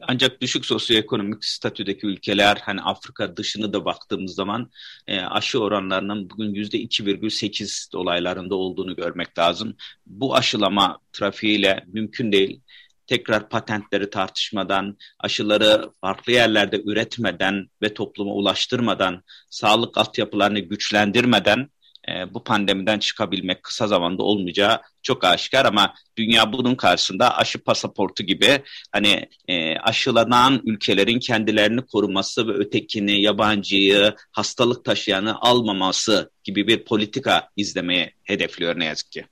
Ancak 0.02 0.42
düşük 0.42 0.66
sosyoekonomik 0.66 1.46
statüdeki 1.46 2.08
ülkeler 2.08 2.58
hani 2.64 2.82
Afrika 2.82 3.38
dışını 3.38 3.74
da 3.74 3.86
baktığımız 3.86 4.36
zaman 4.36 4.72
e, 5.08 5.20
aşı 5.22 5.60
oranlarının 5.60 6.30
bugün 6.30 6.54
yüzde 6.54 6.78
2,8 6.78 7.94
dolaylarında 7.94 8.56
olduğunu 8.56 8.96
görmek 8.96 9.40
lazım. 9.40 9.76
Bu 10.06 10.36
aşılama 10.36 11.00
trafiğiyle 11.14 11.84
mümkün 11.88 12.32
değil 12.32 12.62
tekrar 13.10 13.50
patentleri 13.50 14.10
tartışmadan, 14.10 14.98
aşıları 15.20 15.90
farklı 16.02 16.32
yerlerde 16.32 16.82
üretmeden 16.86 17.68
ve 17.82 17.94
topluma 17.94 18.34
ulaştırmadan, 18.34 19.24
sağlık 19.50 19.98
altyapılarını 19.98 20.60
güçlendirmeden 20.60 21.70
e, 22.10 22.34
bu 22.34 22.44
pandemiden 22.44 23.00
çıkabilmek 23.00 23.64
kısa 23.64 23.88
zamanda 23.88 24.24
olmayacağı 24.24 24.82
çok 25.04 25.24
aşikar 25.24 25.66
ama 25.66 25.94
dünya 26.18 26.54
bunun 26.54 26.76
karşısında 26.76 27.38
aşı 27.38 27.64
pasaportu 27.64 28.24
gibi 28.24 28.64
hani 28.92 29.30
e, 29.48 29.78
aşılanan 29.78 30.62
ülkelerin 30.66 31.20
kendilerini 31.20 31.82
koruması 31.82 32.48
ve 32.48 32.52
ötekini, 32.52 33.22
yabancıyı, 33.22 34.14
hastalık 34.32 34.86
taşıyanı 34.86 35.42
almaması 35.42 36.32
gibi 36.44 36.68
bir 36.68 36.86
politika 36.86 37.50
izlemeye 37.56 38.14
hedefliyor 38.24 38.80
ne 38.80 38.86
yazık 38.86 39.12
ki 39.12 39.26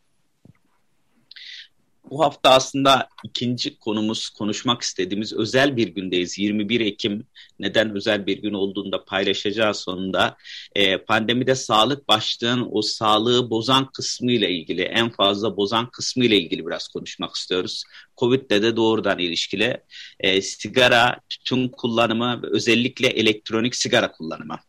bu 2.12 2.24
hafta 2.24 2.50
aslında 2.50 3.10
ikinci 3.24 3.80
konumuz 3.80 4.30
konuşmak 4.30 4.82
istediğimiz 4.82 5.34
özel 5.34 5.78
bir 5.78 5.88
gündeyiz. 5.88 6.40
21 6.40 6.82
Ekim 6.82 7.28
neden 7.60 7.96
özel 7.96 8.26
bir 8.26 8.42
gün 8.42 8.54
olduğunu 8.54 9.06
paylaşacağız 9.06 9.78
sonunda. 9.78 10.38
E, 10.76 10.98
pandemide 10.98 11.56
sağlık 11.56 12.08
başlığın 12.08 12.68
o 12.72 12.82
sağlığı 12.82 13.50
bozan 13.50 13.92
kısmı 13.92 14.32
ile 14.32 14.52
ilgili, 14.52 14.82
en 14.82 15.10
fazla 15.10 15.58
bozan 15.58 15.90
kısmı 15.90 16.26
ile 16.26 16.38
ilgili 16.38 16.66
biraz 16.66 16.88
konuşmak 16.88 17.36
istiyoruz. 17.36 17.84
Covid'le 18.18 18.50
de 18.50 18.76
doğrudan 18.76 19.20
ilişkili. 19.20 19.84
E, 20.20 20.42
sigara, 20.42 21.20
tütün 21.30 21.68
kullanımı 21.68 22.42
ve 22.44 22.48
özellikle 22.52 23.08
elektronik 23.08 23.76
sigara 23.76 24.12
kullanımı. 24.12 24.60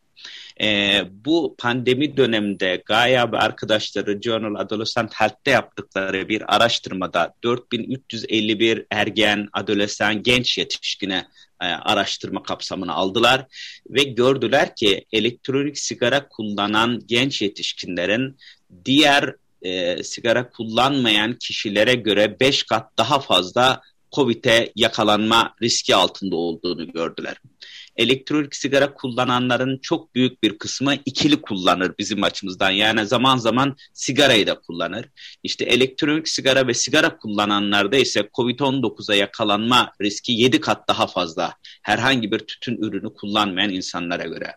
E, 0.62 1.03
bu 1.25 1.55
pandemi 1.59 2.17
döneminde 2.17 2.83
Gaia 2.87 3.33
ve 3.33 3.38
arkadaşları 3.38 4.23
Journal 4.23 4.61
Adolescent 4.61 5.15
Health'te 5.15 5.50
yaptıkları 5.50 6.29
bir 6.29 6.57
araştırmada 6.57 7.35
4351 7.45 8.87
ergen, 8.91 9.49
adolesan, 9.53 10.23
genç 10.23 10.59
yetişkine 10.59 11.27
e, 11.62 11.67
araştırma 11.67 12.43
kapsamını 12.43 12.93
aldılar 12.95 13.47
ve 13.91 14.03
gördüler 14.03 14.77
ki 14.77 15.05
elektronik 15.12 15.79
sigara 15.79 16.29
kullanan 16.29 17.00
genç 17.07 17.43
yetişkinlerin 17.43 18.37
diğer 18.85 19.35
e, 19.62 20.03
sigara 20.03 20.50
kullanmayan 20.50 21.38
kişilere 21.38 21.95
göre 21.95 22.41
5 22.41 22.62
kat 22.62 22.99
daha 22.99 23.21
fazla 23.21 23.81
COVID'e 24.12 24.73
yakalanma 24.77 25.55
riski 25.62 25.95
altında 25.95 26.37
olduğunu 26.37 26.93
gördüler 26.93 27.37
elektronik 27.99 28.55
sigara 28.55 28.95
kullananların 28.95 29.78
çok 29.78 30.14
büyük 30.14 30.43
bir 30.43 30.59
kısmı 30.59 30.95
ikili 31.05 31.40
kullanır 31.40 31.93
bizim 31.99 32.23
açımızdan. 32.23 32.71
Yani 32.71 33.07
zaman 33.07 33.37
zaman 33.37 33.76
sigarayı 33.93 34.47
da 34.47 34.61
kullanır. 34.61 35.07
İşte 35.43 35.64
elektronik 35.64 36.28
sigara 36.28 36.67
ve 36.67 36.75
sigara 36.75 37.17
kullananlarda 37.17 37.97
ise 37.97 38.28
COVID-19'a 38.35 39.14
yakalanma 39.14 39.93
riski 40.02 40.33
7 40.33 40.61
kat 40.61 40.88
daha 40.88 41.07
fazla. 41.07 41.55
Herhangi 41.83 42.33
bir 42.33 42.38
tütün 42.38 42.76
ürünü 42.76 43.14
kullanmayan 43.14 43.71
insanlara 43.71 44.25
göre. 44.25 44.55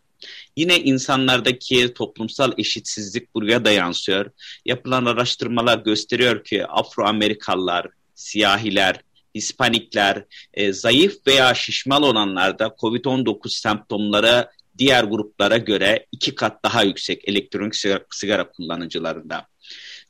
Yine 0.57 0.79
insanlardaki 0.79 1.93
toplumsal 1.93 2.51
eşitsizlik 2.57 3.36
buraya 3.36 3.65
da 3.65 3.71
yansıyor. 3.71 4.31
Yapılan 4.65 5.05
araştırmalar 5.05 5.77
gösteriyor 5.77 6.43
ki 6.43 6.65
Afro-Amerikalılar, 6.65 7.88
siyahiler, 8.15 9.01
Hispanikler, 9.35 10.25
e, 10.53 10.73
zayıf 10.73 11.27
veya 11.27 11.53
şişmal 11.53 12.03
olanlarda 12.03 12.75
COVID-19 12.81 13.50
semptomları 13.50 14.50
diğer 14.77 15.03
gruplara 15.03 15.57
göre 15.57 16.05
iki 16.11 16.35
kat 16.35 16.63
daha 16.63 16.83
yüksek 16.83 17.27
elektronik 17.29 17.75
sigara, 17.75 18.05
sigara 18.11 18.51
kullanıcılarında. 18.51 19.47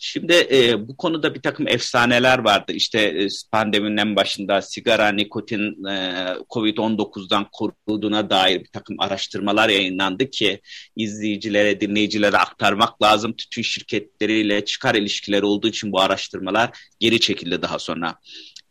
Şimdi 0.04 0.48
e, 0.52 0.88
bu 0.88 0.98
konuda 0.98 1.36
bir 1.36 1.42
takım 1.42 1.68
efsaneler 1.68 2.40
vardı. 2.40 2.72
İşte 2.74 3.00
e, 3.00 3.28
pandeminin 3.52 3.98
en 3.98 4.16
başında 4.16 4.62
sigara, 4.62 5.08
nikotin 5.08 5.86
e, 5.86 6.26
COVID-19'dan 6.50 7.48
koruduğuna 7.52 8.30
dair 8.30 8.60
bir 8.60 8.70
takım 8.74 8.96
araştırmalar 9.00 9.70
yayınlandı 9.70 10.30
ki 10.30 10.62
izleyicilere, 10.96 11.82
dinleyicilere 11.82 12.38
aktarmak 12.38 13.02
lazım. 13.02 13.34
Tütün 13.34 13.62
şirketleriyle 13.62 14.66
çıkar 14.66 14.96
ilişkileri 14.96 15.46
olduğu 15.46 15.68
için 15.68 15.92
bu 15.92 16.00
araştırmalar 16.00 16.70
geri 17.00 17.20
çekildi 17.20 17.62
daha 17.62 17.80
sonra 17.80 18.16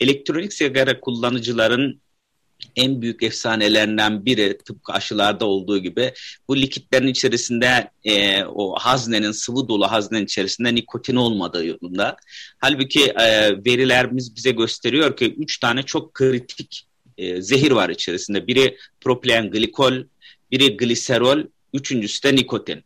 elektronik 0.01 0.53
sigara 0.53 1.01
kullanıcıların 1.01 2.01
en 2.77 3.03
büyük 3.03 3.23
efsanelerinden 3.23 4.25
biri 4.25 4.59
tıpkı 4.59 4.93
aşılarda 4.93 5.45
olduğu 5.47 5.79
gibi 5.79 6.13
bu 6.49 6.57
likitlerin 6.57 7.07
içerisinde 7.07 7.91
e, 8.05 8.45
o 8.45 8.75
haznenin 8.79 9.33
sıvı 9.33 9.69
dolu 9.69 9.91
haznenin 9.91 10.25
içerisinde 10.25 10.75
nikotin 10.75 11.17
olmadığı 11.17 11.67
yolunda. 11.67 12.17
Halbuki 12.59 13.05
e, 13.05 13.51
verilerimiz 13.65 14.37
bize 14.37 14.51
gösteriyor 14.51 15.17
ki 15.17 15.35
üç 15.39 15.59
tane 15.59 15.83
çok 15.83 16.15
kritik 16.15 16.87
e, 17.19 17.43
zehir 17.43 17.71
var 17.71 17.89
içerisinde. 17.89 18.47
Biri 18.47 18.77
propilen 19.01 19.51
glikol, 19.51 19.93
biri 20.51 20.77
gliserol, 20.77 21.43
üçüncüsü 21.75 22.23
de 22.23 22.37
nikotin. 22.37 22.85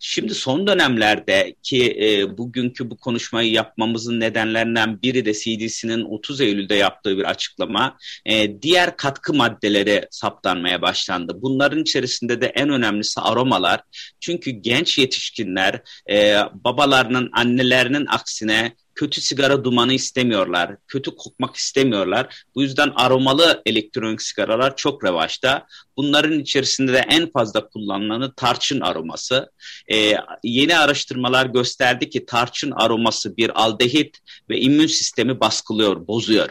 Şimdi 0.00 0.34
son 0.34 0.66
dönemlerde 0.66 1.54
ki 1.62 1.98
e, 2.00 2.38
bugünkü 2.38 2.90
bu 2.90 2.96
konuşmayı 2.96 3.52
yapmamızın 3.52 4.20
nedenlerinden 4.20 5.02
biri 5.02 5.24
de 5.24 5.32
CDC'nin 5.32 6.04
30 6.04 6.40
Eylül'de 6.40 6.74
yaptığı 6.74 7.18
bir 7.18 7.24
açıklama. 7.24 7.98
E, 8.26 8.62
diğer 8.62 8.96
katkı 8.96 9.34
maddeleri 9.34 10.06
saptanmaya 10.10 10.82
başlandı. 10.82 11.38
Bunların 11.42 11.82
içerisinde 11.82 12.40
de 12.40 12.46
en 12.46 12.68
önemlisi 12.68 13.20
aromalar. 13.20 13.80
Çünkü 14.20 14.50
genç 14.50 14.98
yetişkinler 14.98 15.82
e, 16.10 16.38
babalarının, 16.64 17.30
annelerinin 17.32 18.06
aksine 18.06 18.72
kötü 18.94 19.20
sigara 19.20 19.64
dumanı 19.64 19.94
istemiyorlar, 19.94 20.76
kötü 20.88 21.16
kokmak 21.16 21.56
istemiyorlar. 21.56 22.44
Bu 22.54 22.62
yüzden 22.62 22.92
aromalı 22.96 23.62
elektronik 23.66 24.22
sigaralar 24.22 24.76
çok 24.76 25.04
revaçta. 25.04 25.66
Bunların 25.96 26.40
içerisinde 26.40 26.92
de 26.92 27.04
en 27.08 27.30
fazla 27.30 27.68
kullanılanı 27.68 28.34
tarçın 28.34 28.80
aroması. 28.80 29.50
Ee, 29.92 30.14
yeni 30.44 30.78
araştırmalar 30.78 31.46
gösterdi 31.46 32.10
ki 32.10 32.26
tarçın 32.26 32.70
aroması 32.70 33.36
bir 33.36 33.62
aldehit 33.62 34.18
ve 34.50 34.60
immün 34.60 34.86
sistemi 34.86 35.40
baskılıyor, 35.40 36.06
bozuyor. 36.06 36.50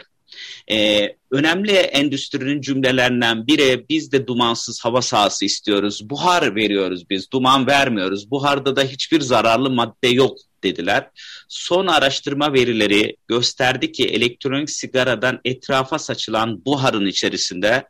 Ee, 0.70 1.16
önemli 1.30 1.72
endüstrinin 1.72 2.60
cümlelerinden 2.60 3.46
biri 3.46 3.86
biz 3.88 4.12
de 4.12 4.26
dumansız 4.26 4.84
hava 4.84 5.02
sahası 5.02 5.44
istiyoruz. 5.44 6.10
Buhar 6.10 6.54
veriyoruz 6.54 7.10
biz, 7.10 7.30
duman 7.30 7.66
vermiyoruz. 7.66 8.30
Buharda 8.30 8.76
da 8.76 8.82
hiçbir 8.82 9.20
zararlı 9.20 9.70
madde 9.70 10.08
yok 10.08 10.38
dediler. 10.64 11.10
Son 11.48 11.86
araştırma 11.86 12.52
verileri 12.52 13.16
gösterdi 13.28 13.92
ki 13.92 14.04
elektronik 14.08 14.70
sigaradan 14.70 15.40
etrafa 15.44 15.98
saçılan 15.98 16.64
buharın 16.64 17.06
içerisinde 17.06 17.88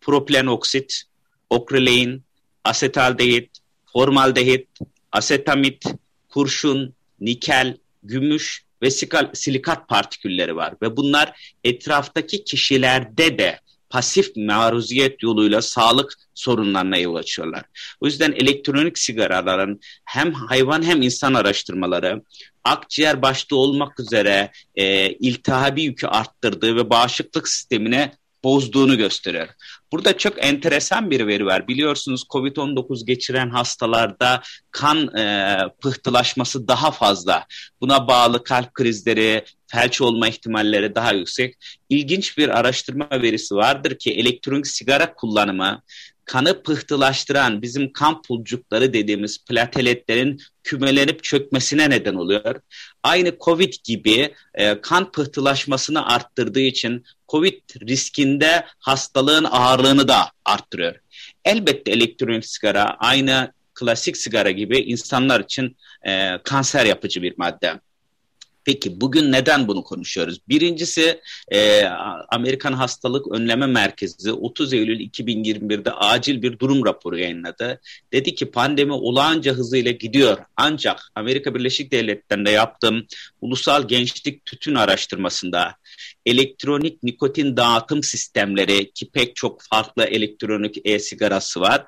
propilen 0.00 0.46
oksit, 0.46 1.02
okrilein, 1.50 2.22
asetaldehit, 2.64 3.50
formaldehit, 3.92 4.68
asetamit, 5.12 5.84
kurşun, 6.28 6.94
nikel, 7.20 7.76
gümüş 8.02 8.64
ve 8.82 8.90
silikat 9.34 9.88
partikülleri 9.88 10.56
var 10.56 10.74
ve 10.82 10.96
bunlar 10.96 11.56
etraftaki 11.64 12.44
kişilerde 12.44 13.38
de 13.38 13.60
pasif 13.90 14.36
maruziyet 14.36 15.22
yoluyla 15.22 15.62
sağlık 15.62 16.14
sorunlarına 16.34 16.96
yol 16.96 17.14
açıyorlar. 17.14 17.62
O 18.00 18.06
yüzden 18.06 18.32
elektronik 18.32 18.98
sigaraların 18.98 19.80
hem 20.04 20.32
hayvan 20.32 20.82
hem 20.82 21.02
insan 21.02 21.34
araştırmaları 21.34 22.22
akciğer 22.64 23.22
başta 23.22 23.56
olmak 23.56 24.00
üzere 24.00 24.50
e, 24.74 25.10
iltihabi 25.12 25.82
yükü 25.82 26.06
arttırdığı 26.06 26.76
ve 26.76 26.90
bağışıklık 26.90 27.48
sistemine 27.48 28.12
bozduğunu 28.44 28.96
gösteriyor. 28.96 29.48
Burada 29.92 30.16
çok 30.18 30.44
enteresan 30.44 31.10
bir 31.10 31.26
veri 31.26 31.46
var. 31.46 31.68
Biliyorsunuz 31.68 32.24
COVID-19 32.30 33.06
geçiren 33.06 33.50
hastalarda 33.50 34.42
kan 34.70 35.16
e, 35.16 35.56
pıhtılaşması 35.82 36.68
daha 36.68 36.90
fazla. 36.90 37.46
Buna 37.80 38.08
bağlı 38.08 38.44
kalp 38.44 38.74
krizleri, 38.74 39.44
felç 39.66 40.00
olma 40.00 40.28
ihtimalleri 40.28 40.94
daha 40.94 41.12
yüksek. 41.12 41.54
İlginç 41.88 42.38
bir 42.38 42.48
araştırma 42.48 43.08
verisi 43.10 43.54
vardır 43.54 43.98
ki 43.98 44.12
elektronik 44.12 44.66
sigara 44.66 45.14
kullanımı 45.14 45.82
kanı 46.30 46.62
pıhtılaştıran 46.62 47.62
bizim 47.62 47.92
kan 47.92 48.22
pulcukları 48.22 48.92
dediğimiz 48.92 49.44
plateletlerin 49.44 50.40
kümelenip 50.64 51.24
çökmesine 51.24 51.90
neden 51.90 52.14
oluyor. 52.14 52.60
Aynı 53.02 53.32
COVID 53.40 53.74
gibi 53.84 54.34
e, 54.54 54.80
kan 54.80 55.12
pıhtılaşmasını 55.12 56.06
arttırdığı 56.06 56.60
için 56.60 57.04
COVID 57.28 57.88
riskinde 57.88 58.66
hastalığın 58.78 59.44
ağırlığını 59.50 60.08
da 60.08 60.30
arttırıyor. 60.44 60.96
Elbette 61.44 61.90
elektronik 61.92 62.46
sigara 62.46 62.84
aynı 62.84 63.52
klasik 63.74 64.16
sigara 64.16 64.50
gibi 64.50 64.78
insanlar 64.78 65.40
için 65.40 65.76
e, 66.06 66.38
kanser 66.44 66.84
yapıcı 66.84 67.22
bir 67.22 67.34
madde. 67.38 67.80
Peki 68.64 69.00
bugün 69.00 69.32
neden 69.32 69.68
bunu 69.68 69.84
konuşuyoruz? 69.84 70.38
Birincisi 70.48 71.20
e, 71.52 71.84
Amerikan 72.28 72.72
Hastalık 72.72 73.32
Önleme 73.32 73.66
Merkezi 73.66 74.32
30 74.32 74.72
Eylül 74.72 75.00
2021'de 75.00 75.92
acil 75.92 76.42
bir 76.42 76.58
durum 76.58 76.84
raporu 76.84 77.18
yayınladı. 77.18 77.80
Dedi 78.12 78.34
ki 78.34 78.50
pandemi 78.50 78.92
olağanca 78.92 79.52
hızıyla 79.52 79.90
gidiyor 79.90 80.38
ancak 80.56 81.12
Amerika 81.14 81.54
Birleşik 81.54 81.92
Devletleri'nde 81.92 82.50
yaptığım 82.50 83.06
ulusal 83.40 83.88
gençlik 83.88 84.44
tütün 84.44 84.74
araştırmasında 84.74 85.76
elektronik 86.26 87.02
nikotin 87.02 87.56
dağıtım 87.56 88.02
sistemleri 88.02 88.90
ki 88.92 89.10
pek 89.10 89.36
çok 89.36 89.62
farklı 89.62 90.04
elektronik 90.04 90.76
e-sigarası 90.84 91.60
var 91.60 91.86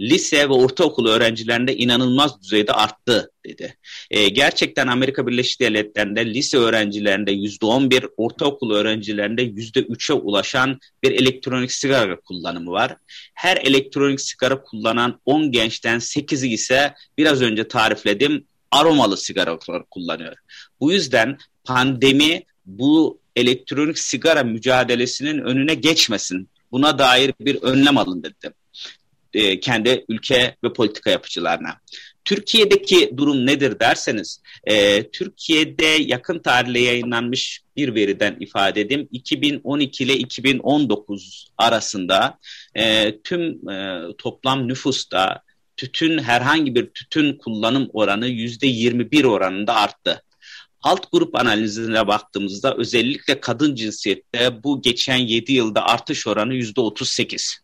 lise 0.00 0.48
ve 0.48 0.52
ortaokul 0.52 1.06
öğrencilerinde 1.06 1.76
inanılmaz 1.76 2.42
düzeyde 2.42 2.72
arttı 2.72 3.32
dedi. 3.46 3.76
E, 4.10 4.28
gerçekten 4.28 4.86
Amerika 4.86 5.26
Birleşik 5.26 5.60
Devletleri'nde 5.60 6.34
lise 6.34 6.58
öğrencilerinde 6.58 7.32
yüzde 7.32 7.66
on 7.66 7.90
bir, 7.90 8.06
ortaokul 8.16 8.74
öğrencilerinde 8.74 9.42
yüzde 9.42 9.80
üçe 9.80 10.12
ulaşan 10.12 10.78
bir 11.02 11.10
elektronik 11.12 11.72
sigara 11.72 12.20
kullanımı 12.20 12.70
var. 12.70 12.96
Her 13.34 13.56
elektronik 13.56 14.20
sigara 14.20 14.62
kullanan 14.62 15.20
10 15.24 15.52
gençten 15.52 15.96
8'i 15.98 16.48
ise 16.48 16.94
biraz 17.18 17.42
önce 17.42 17.68
tarifledim 17.68 18.44
aromalı 18.70 19.16
sigara 19.16 19.58
kullanıyor. 19.90 20.36
Bu 20.80 20.92
yüzden 20.92 21.38
pandemi 21.64 22.42
bu 22.66 23.19
elektronik 23.36 23.98
sigara 23.98 24.42
mücadelesinin 24.42 25.38
önüne 25.38 25.74
geçmesin. 25.74 26.48
Buna 26.72 26.98
dair 26.98 27.32
bir 27.40 27.62
önlem 27.62 27.98
alın 27.98 28.22
dedim 28.22 28.52
e, 29.34 29.60
kendi 29.60 30.04
ülke 30.08 30.56
ve 30.64 30.72
politika 30.72 31.10
yapıcılarına. 31.10 31.76
Türkiye'deki 32.24 33.10
durum 33.16 33.46
nedir 33.46 33.80
derseniz, 33.80 34.42
e, 34.64 35.02
Türkiye'de 35.10 35.84
yakın 35.84 36.38
tarihle 36.38 36.80
yayınlanmış 36.80 37.60
bir 37.76 37.94
veriden 37.94 38.36
ifade 38.40 38.80
edeyim. 38.80 39.08
2012 39.12 40.04
ile 40.04 40.14
2019 40.14 41.48
arasında 41.58 42.38
e, 42.74 43.16
tüm 43.20 43.70
e, 43.70 44.02
toplam 44.18 44.68
nüfusta 44.68 45.42
tütün 45.76 46.18
herhangi 46.18 46.74
bir 46.74 46.86
tütün 46.86 47.38
kullanım 47.38 47.90
oranı 47.92 48.26
yüzde 48.26 48.66
21 48.66 49.24
oranında 49.24 49.74
arttı. 49.74 50.22
Alt 50.82 51.12
grup 51.12 51.34
analizine 51.34 52.06
baktığımızda 52.06 52.74
özellikle 52.76 53.40
kadın 53.40 53.74
cinsiyette 53.74 54.62
bu 54.64 54.82
geçen 54.82 55.16
7 55.16 55.52
yılda 55.52 55.86
artış 55.86 56.26
oranı 56.26 56.54
yüzde 56.54 56.80
38. 56.80 57.60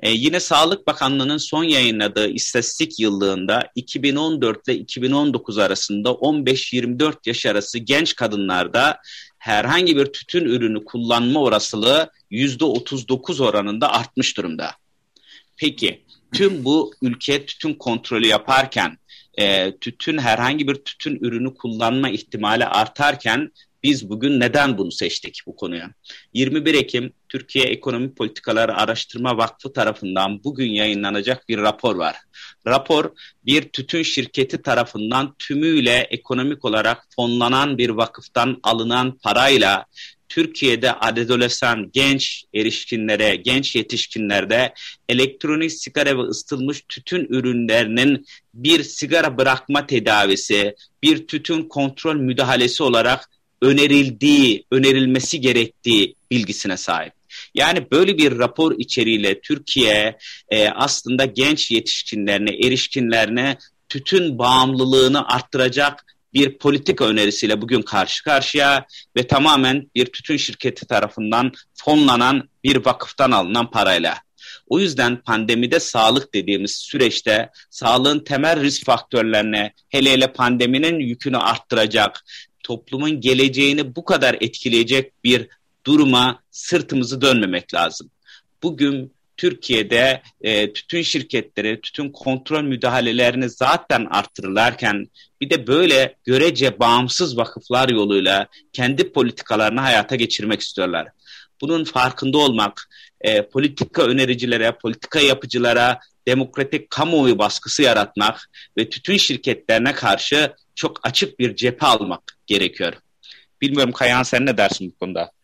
E, 0.00 0.10
yine 0.10 0.40
Sağlık 0.40 0.86
Bakanlığı'nın 0.86 1.36
son 1.36 1.64
yayınladığı 1.64 2.28
istatistik 2.28 3.00
yıllığında 3.00 3.70
2014 3.74 4.68
ile 4.68 4.76
2019 4.76 5.58
arasında 5.58 6.08
15-24 6.08 7.14
yaş 7.26 7.46
arası 7.46 7.78
genç 7.78 8.14
kadınlarda 8.14 8.98
herhangi 9.38 9.96
bir 9.96 10.06
tütün 10.06 10.44
ürünü 10.44 10.84
kullanma 10.84 11.40
olasılığı 11.40 12.10
%39 12.30 13.42
oranında 13.42 13.92
artmış 13.92 14.36
durumda. 14.36 14.70
Peki 15.56 16.04
tüm 16.34 16.64
bu 16.64 16.94
ülke 17.02 17.46
tütün 17.46 17.74
kontrolü 17.74 18.26
yaparken 18.26 18.98
e, 19.36 19.76
tütün 19.80 20.18
herhangi 20.18 20.68
bir 20.68 20.74
tütün 20.74 21.18
ürünü 21.20 21.54
kullanma 21.54 22.08
ihtimali 22.08 22.66
artarken 22.66 23.50
biz 23.82 24.10
bugün 24.10 24.40
neden 24.40 24.78
bunu 24.78 24.92
seçtik 24.92 25.40
bu 25.46 25.56
konuya? 25.56 25.90
21 26.34 26.74
Ekim 26.74 27.12
Türkiye 27.28 27.64
Ekonomi 27.64 28.14
Politikaları 28.14 28.76
Araştırma 28.76 29.36
Vakfı 29.36 29.72
tarafından 29.72 30.44
bugün 30.44 30.70
yayınlanacak 30.70 31.48
bir 31.48 31.58
rapor 31.58 31.96
var. 31.96 32.16
Rapor 32.66 33.10
bir 33.46 33.62
tütün 33.62 34.02
şirketi 34.02 34.62
tarafından 34.62 35.34
tümüyle 35.38 36.06
ekonomik 36.10 36.64
olarak 36.64 37.06
fonlanan 37.16 37.78
bir 37.78 37.90
vakıftan 37.90 38.60
alınan 38.62 39.18
parayla 39.22 39.84
Türkiye'de 40.28 40.92
adolesan 40.92 41.90
genç 41.92 42.44
erişkinlere, 42.54 43.36
genç 43.36 43.76
yetişkinlerde 43.76 44.74
elektronik 45.08 45.72
sigara 45.72 46.18
ve 46.18 46.22
ısıtılmış 46.22 46.82
tütün 46.88 47.26
ürünlerinin 47.30 48.26
bir 48.54 48.82
sigara 48.82 49.38
bırakma 49.38 49.86
tedavisi, 49.86 50.74
bir 51.02 51.26
tütün 51.26 51.62
kontrol 51.62 52.16
müdahalesi 52.16 52.82
olarak 52.82 53.30
önerildiği, 53.62 54.64
önerilmesi 54.70 55.40
gerektiği 55.40 56.14
bilgisine 56.30 56.76
sahip. 56.76 57.12
Yani 57.54 57.90
böyle 57.92 58.18
bir 58.18 58.38
rapor 58.38 58.74
içeriğiyle 58.78 59.40
Türkiye 59.40 60.18
e, 60.48 60.68
aslında 60.68 61.24
genç 61.24 61.70
yetişkinlerine, 61.70 62.50
erişkinlerine 62.50 63.58
tütün 63.88 64.38
bağımlılığını 64.38 65.28
arttıracak 65.28 66.15
bir 66.36 66.58
politika 66.58 67.04
önerisiyle 67.04 67.62
bugün 67.62 67.82
karşı 67.82 68.24
karşıya 68.24 68.86
ve 69.16 69.26
tamamen 69.26 69.90
bir 69.94 70.06
tütün 70.06 70.36
şirketi 70.36 70.86
tarafından 70.86 71.52
fonlanan 71.74 72.48
bir 72.64 72.84
vakıftan 72.84 73.30
alınan 73.30 73.70
parayla. 73.70 74.18
O 74.68 74.78
yüzden 74.78 75.22
pandemide 75.22 75.80
sağlık 75.80 76.34
dediğimiz 76.34 76.76
süreçte 76.76 77.50
sağlığın 77.70 78.18
temel 78.18 78.62
risk 78.62 78.86
faktörlerine 78.86 79.72
hele 79.88 80.10
hele 80.10 80.32
pandeminin 80.32 81.00
yükünü 81.00 81.36
arttıracak, 81.36 82.24
toplumun 82.62 83.20
geleceğini 83.20 83.96
bu 83.96 84.04
kadar 84.04 84.36
etkileyecek 84.40 85.24
bir 85.24 85.48
duruma 85.86 86.42
sırtımızı 86.50 87.20
dönmemek 87.20 87.74
lazım. 87.74 88.10
Bugün 88.62 89.15
Türkiye'de 89.36 90.22
e, 90.40 90.72
tütün 90.72 91.02
şirketleri, 91.02 91.80
tütün 91.80 92.10
kontrol 92.12 92.62
müdahalelerini 92.62 93.50
zaten 93.50 94.06
arttırırlarken 94.10 95.06
bir 95.40 95.50
de 95.50 95.66
böyle 95.66 96.14
görece 96.24 96.78
bağımsız 96.78 97.36
vakıflar 97.36 97.88
yoluyla 97.88 98.46
kendi 98.72 99.12
politikalarını 99.12 99.80
hayata 99.80 100.16
geçirmek 100.16 100.60
istiyorlar. 100.60 101.08
Bunun 101.60 101.84
farkında 101.84 102.38
olmak, 102.38 102.88
e, 103.20 103.48
politika 103.48 104.02
önericilere, 104.02 104.72
politika 104.72 105.20
yapıcılara 105.20 106.00
demokratik 106.26 106.90
kamuoyu 106.90 107.38
baskısı 107.38 107.82
yaratmak 107.82 108.50
ve 108.78 108.88
tütün 108.88 109.16
şirketlerine 109.16 109.92
karşı 109.92 110.52
çok 110.74 111.06
açık 111.06 111.38
bir 111.38 111.56
cephe 111.56 111.86
almak 111.86 112.22
gerekiyor. 112.46 112.92
Bilmiyorum 113.60 113.92
Kayan 113.92 114.22
sen 114.22 114.46
ne 114.46 114.56
dersin 114.56 114.90
bu 114.90 114.98
konuda? 114.98 115.35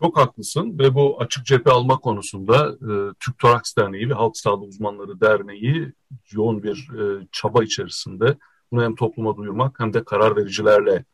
Çok 0.00 0.18
haklısın 0.18 0.78
ve 0.78 0.94
bu 0.94 1.20
açık 1.20 1.46
cephe 1.46 1.70
alma 1.70 1.98
konusunda 1.98 2.68
e, 2.68 3.14
Türk 3.20 3.38
Toraks 3.38 3.76
Derneği 3.76 4.08
ve 4.08 4.14
Halk 4.14 4.36
Sağlığı 4.36 4.64
Uzmanları 4.64 5.20
Derneği 5.20 5.92
yoğun 6.30 6.62
bir 6.62 6.90
e, 6.98 7.26
çaba 7.32 7.64
içerisinde 7.64 8.36
bunu 8.72 8.82
hem 8.82 8.94
topluma 8.94 9.36
duyurmak 9.36 9.80
hem 9.80 9.92
de 9.92 10.04
karar 10.04 10.36
vericilerle 10.36 11.04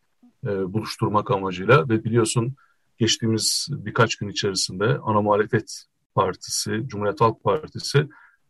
e, 0.46 0.72
buluşturmak 0.72 1.30
amacıyla 1.30 1.88
ve 1.88 2.04
biliyorsun 2.04 2.54
geçtiğimiz 2.98 3.68
birkaç 3.70 4.16
gün 4.16 4.28
içerisinde 4.28 4.98
ana 5.02 5.20
muhalefet 5.20 5.84
partisi, 6.14 6.82
Cumhuriyet 6.86 7.20
Halk 7.20 7.44
Partisi 7.44 8.08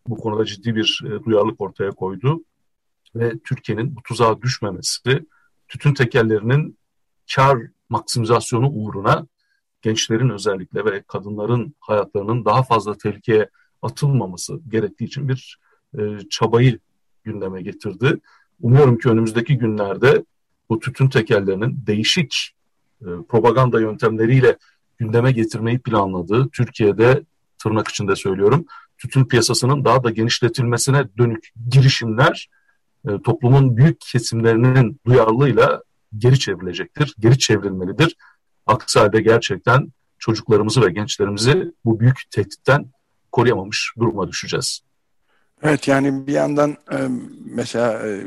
bu 0.08 0.16
konuda 0.16 0.44
ciddi 0.44 0.76
bir 0.76 1.02
e, 1.06 1.24
duyarlılık 1.24 1.60
ortaya 1.60 1.90
koydu 1.90 2.44
ve 3.14 3.38
Türkiye'nin 3.38 3.96
bu 3.96 4.02
tuzağa 4.02 4.42
düşmemesi, 4.42 5.26
tütün 5.68 5.94
tekellerinin 5.94 6.78
kar 7.34 7.58
maksimizasyonu 7.88 8.68
uğruna 8.68 9.26
gençlerin 9.86 10.30
özellikle 10.30 10.84
ve 10.84 11.02
kadınların 11.02 11.74
hayatlarının 11.80 12.44
daha 12.44 12.62
fazla 12.62 12.98
tehlikeye 12.98 13.48
atılmaması 13.82 14.60
gerektiği 14.68 15.04
için 15.04 15.28
bir 15.28 15.58
e, 15.98 16.00
çabayı 16.30 16.78
gündeme 17.24 17.62
getirdi. 17.62 18.18
Umuyorum 18.60 18.98
ki 18.98 19.08
önümüzdeki 19.08 19.58
günlerde 19.58 20.24
bu 20.70 20.80
tütün 20.80 21.08
tekellerinin 21.08 21.86
değişik 21.86 22.54
e, 23.00 23.06
propaganda 23.28 23.80
yöntemleriyle 23.80 24.56
gündeme 24.98 25.32
getirmeyi 25.32 25.78
planladığı, 25.78 26.48
Türkiye'de 26.48 27.24
tırnak 27.62 27.88
içinde 27.88 28.16
söylüyorum, 28.16 28.66
tütün 28.98 29.24
piyasasının 29.24 29.84
daha 29.84 30.04
da 30.04 30.10
genişletilmesine 30.10 31.08
dönük 31.18 31.52
girişimler 31.70 32.48
e, 33.08 33.22
toplumun 33.22 33.76
büyük 33.76 34.00
kesimlerinin 34.00 35.00
duyarlılığıyla 35.06 35.82
geri 36.18 36.38
çevrilecektir, 36.38 37.14
geri 37.18 37.38
çevrilmelidir. 37.38 38.16
Aksi 38.66 38.98
halde 38.98 39.20
gerçekten 39.20 39.92
çocuklarımızı 40.18 40.82
ve 40.82 40.90
gençlerimizi 40.90 41.72
bu 41.84 42.00
büyük 42.00 42.22
tehditten 42.30 42.86
koruyamamış 43.32 43.92
duruma 43.98 44.28
düşeceğiz. 44.28 44.80
Evet 45.62 45.88
yani 45.88 46.26
bir 46.26 46.32
yandan 46.32 46.70
e, 46.70 46.96
mesela 47.44 48.08
e, 48.08 48.26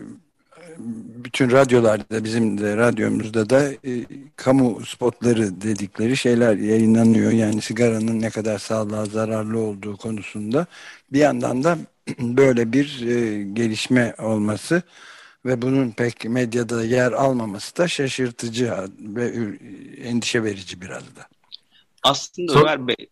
bütün 1.25 1.51
radyolarda 1.51 2.23
bizim 2.23 2.57
de 2.57 2.77
radyomuzda 2.77 3.49
da 3.49 3.63
e, 3.63 4.05
kamu 4.35 4.85
spotları 4.85 5.61
dedikleri 5.61 6.17
şeyler 6.17 6.55
yayınlanıyor. 6.55 7.31
Yani 7.31 7.61
sigaranın 7.61 8.21
ne 8.21 8.29
kadar 8.29 8.59
sağlığa 8.59 9.05
zararlı 9.05 9.59
olduğu 9.59 9.97
konusunda 9.97 10.65
bir 11.13 11.19
yandan 11.19 11.63
da 11.63 11.77
böyle 12.19 12.73
bir 12.73 12.99
gelişme 13.53 14.15
olması 14.19 14.81
ve 15.45 15.61
bunun 15.61 15.91
pek 15.91 16.25
medyada 16.25 16.83
yer 16.83 17.11
almaması 17.11 17.77
da 17.77 17.87
şaşırtıcı 17.87 18.73
ve 18.99 19.31
endişe 20.03 20.43
verici 20.43 20.81
biraz 20.81 21.03
da. 21.03 21.27
Aslında 22.03 22.53
so 22.53 22.59
Ömer 22.59 22.87
Bey 22.87 23.09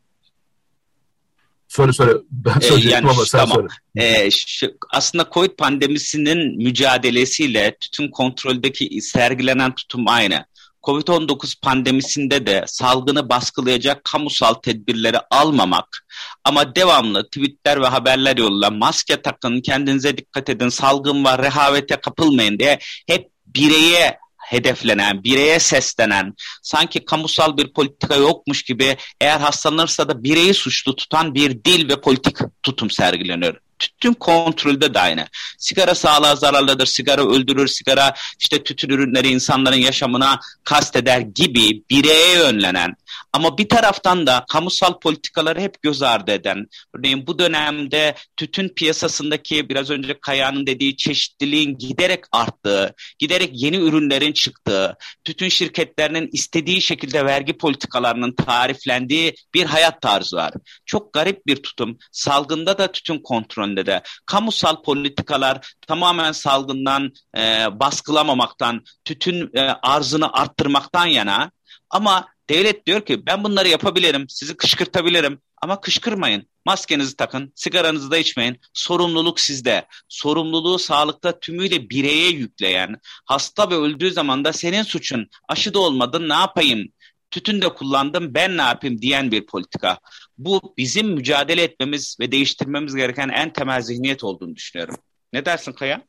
Söyle 1.68 1.94
söyle. 1.94 2.12
Ben 2.32 2.60
ee, 2.62 2.90
yani, 2.90 3.10
ama 3.10 3.26
sen 3.26 3.40
tamam. 3.40 3.56
söyle. 3.56 3.68
Ee, 4.08 4.32
şu, 4.32 4.78
aslında 4.90 5.30
COVID 5.34 5.52
pandemisinin 5.52 6.58
mücadelesiyle 6.58 7.78
tütün 7.80 8.12
kontroldeki 8.12 9.02
sergilenen 9.02 9.76
tutum 9.76 10.08
aynı. 10.08 10.46
Covid-19 10.88 11.62
pandemisinde 11.62 12.46
de 12.46 12.64
salgını 12.68 13.30
baskılayacak 13.30 14.04
kamusal 14.04 14.54
tedbirleri 14.54 15.18
almamak 15.32 16.06
ama 16.44 16.76
devamlı 16.76 17.28
tweetler 17.28 17.82
ve 17.82 17.88
haberler 17.88 18.38
yoluyla 18.38 18.70
maske 18.70 19.22
takın, 19.22 19.62
kendinize 19.62 20.18
dikkat 20.18 20.50
edin, 20.50 20.70
salgın 20.70 21.24
var, 21.24 21.42
rehavete 21.42 21.96
kapılmayın 21.96 22.60
diye 22.60 22.80
hep 23.08 23.30
bireye 23.46 24.18
hedeflenen, 24.38 25.24
bireye 25.24 25.60
seslenen, 25.60 26.34
sanki 26.62 27.06
kamusal 27.06 27.58
bir 27.58 27.74
politika 27.74 28.16
yokmuş 28.16 28.64
gibi 28.64 28.98
eğer 29.22 29.40
hastalanırsa 29.40 30.10
da 30.10 30.24
bireyi 30.24 30.54
suçlu 30.54 30.96
tutan 30.96 31.36
bir 31.36 31.64
dil 31.64 31.90
ve 31.90 32.02
politik 32.02 32.38
tutum 32.64 32.90
sergileniyor 32.90 33.67
tütün 33.80 34.14
kontrolde 34.14 34.94
de 34.94 35.00
aynı. 35.00 35.28
Sigara 35.58 35.96
sağlığa 35.96 36.36
zararlıdır, 36.36 36.86
sigara 36.86 37.22
öldürür, 37.22 37.68
sigara 37.68 38.14
işte 38.40 38.64
tütün 38.64 38.90
ürünleri 38.90 39.28
insanların 39.28 39.76
yaşamına 39.76 40.40
kasteder 40.64 41.20
gibi 41.20 41.84
bireye 41.90 42.34
yönlenen 42.34 42.96
ama 43.38 43.58
bir 43.58 43.70
taraftan 43.70 44.28
da 44.28 44.46
kamusal 44.50 45.00
politikaları 45.00 45.62
hep 45.62 45.82
göz 45.82 46.02
ardı 46.02 46.32
eden, 46.32 46.68
örneğin 46.98 47.28
bu 47.28 47.40
dönemde 47.40 48.16
tütün 48.38 48.70
piyasasındaki 48.70 49.70
biraz 49.70 49.90
önce 49.90 50.20
Kaya'nın 50.20 50.68
dediği 50.68 50.98
çeşitliliğin 50.98 51.78
giderek 51.78 52.24
arttığı, 52.32 52.96
giderek 53.20 53.50
yeni 53.54 53.78
ürünlerin 53.78 54.34
çıktığı, 54.34 54.98
tütün 55.24 55.50
şirketlerinin 55.50 56.30
istediği 56.34 56.82
şekilde 56.82 57.26
vergi 57.26 57.58
politikalarının 57.58 58.32
tariflendiği 58.32 59.36
bir 59.54 59.66
hayat 59.66 60.02
tarzı 60.02 60.38
var. 60.38 60.54
Çok 60.86 61.14
garip 61.14 61.48
bir 61.48 61.56
tutum. 61.56 61.98
Salgında 62.12 62.78
da 62.78 62.92
tütün 62.92 63.20
kontrolünde 63.20 63.86
de. 63.86 64.02
Kamusal 64.26 64.82
politikalar 64.82 65.76
tamamen 65.88 66.32
salgından 66.32 67.12
e, 67.38 67.66
baskılamamaktan, 67.80 68.84
tütün 69.06 69.50
e, 69.54 69.62
arzını 69.62 70.34
arttırmaktan 70.34 71.06
yana 71.06 71.52
ama 71.90 72.28
Devlet 72.50 72.86
diyor 72.86 73.02
ki 73.06 73.26
ben 73.26 73.44
bunları 73.44 73.68
yapabilirim, 73.68 74.26
sizi 74.30 74.58
kışkırtabilirim 74.58 75.42
ama 75.62 75.82
kışkırmayın. 75.82 76.48
Maskenizi 76.66 77.16
takın, 77.16 77.52
sigaranızı 77.56 78.12
da 78.12 78.18
içmeyin. 78.18 78.60
Sorumluluk 78.74 79.40
sizde. 79.40 79.86
Sorumluluğu 80.10 80.80
sağlıkta 80.80 81.40
tümüyle 81.40 81.90
bireye 81.90 82.30
yükleyen, 82.30 82.96
hasta 83.26 83.70
ve 83.70 83.76
öldüğü 83.76 84.12
zaman 84.12 84.46
da 84.46 84.54
senin 84.54 84.84
suçun. 84.84 85.28
Aşı 85.50 85.74
da 85.74 85.80
olmadın 85.80 86.30
ne 86.30 86.34
yapayım? 86.34 86.88
Tütün 87.32 87.62
de 87.62 87.74
kullandım 87.74 88.34
ben 88.34 88.58
ne 88.58 88.62
yapayım 88.62 89.02
diyen 89.02 89.32
bir 89.32 89.46
politika. 89.46 90.00
Bu 90.38 90.74
bizim 90.78 91.08
mücadele 91.08 91.64
etmemiz 91.64 92.18
ve 92.20 92.32
değiştirmemiz 92.32 92.96
gereken 92.96 93.30
en 93.30 93.54
temel 93.54 93.82
zihniyet 93.82 94.24
olduğunu 94.24 94.56
düşünüyorum. 94.56 94.96
Ne 95.34 95.46
dersin 95.46 95.72
Kaya? 95.72 96.02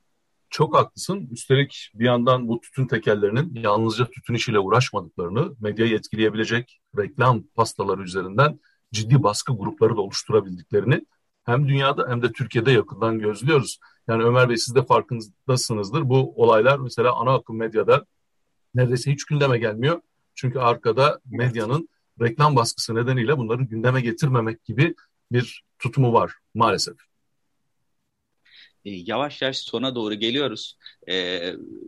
Çok 0.51 0.77
haklısın. 0.77 1.29
Üstelik 1.31 1.91
bir 1.95 2.05
yandan 2.05 2.49
bu 2.49 2.61
tütün 2.61 2.87
tekellerinin 2.87 3.55
yalnızca 3.55 4.11
tütün 4.11 4.35
işiyle 4.35 4.59
uğraşmadıklarını, 4.59 5.55
medyayı 5.61 5.95
etkileyebilecek 5.95 6.81
reklam 6.99 7.43
pastaları 7.43 8.03
üzerinden 8.03 8.61
ciddi 8.93 9.23
baskı 9.23 9.53
grupları 9.53 9.97
da 9.97 10.01
oluşturabildiklerini 10.01 11.07
hem 11.45 11.69
dünyada 11.69 12.09
hem 12.09 12.23
de 12.23 12.33
Türkiye'de 12.33 12.73
yakından 12.73 13.19
gözlüyoruz. 13.19 13.79
Yani 14.09 14.23
Ömer 14.25 14.49
Bey 14.49 14.57
siz 14.57 14.75
de 14.75 14.85
farkındasınızdır. 14.85 16.09
Bu 16.09 16.43
olaylar 16.43 16.79
mesela 16.79 17.15
ana 17.15 17.35
akım 17.35 17.57
medyada 17.57 18.05
neredeyse 18.75 19.13
hiç 19.13 19.25
gündeme 19.25 19.59
gelmiyor. 19.59 20.01
Çünkü 20.35 20.59
arkada 20.59 21.21
medyanın 21.27 21.89
reklam 22.21 22.57
baskısı 22.57 22.95
nedeniyle 22.95 23.39
bunları 23.39 23.63
gündeme 23.63 24.01
getirmemek 24.01 24.65
gibi 24.65 24.95
bir 25.33 25.63
tutumu 25.79 26.13
var 26.13 26.33
maalesef. 26.55 27.08
E, 28.89 29.03
yavaş 29.07 29.43
yavaş 29.43 29.57
sona 29.57 29.95
doğru 29.95 30.15
geliyoruz. 30.15 30.79
E, 31.09 31.41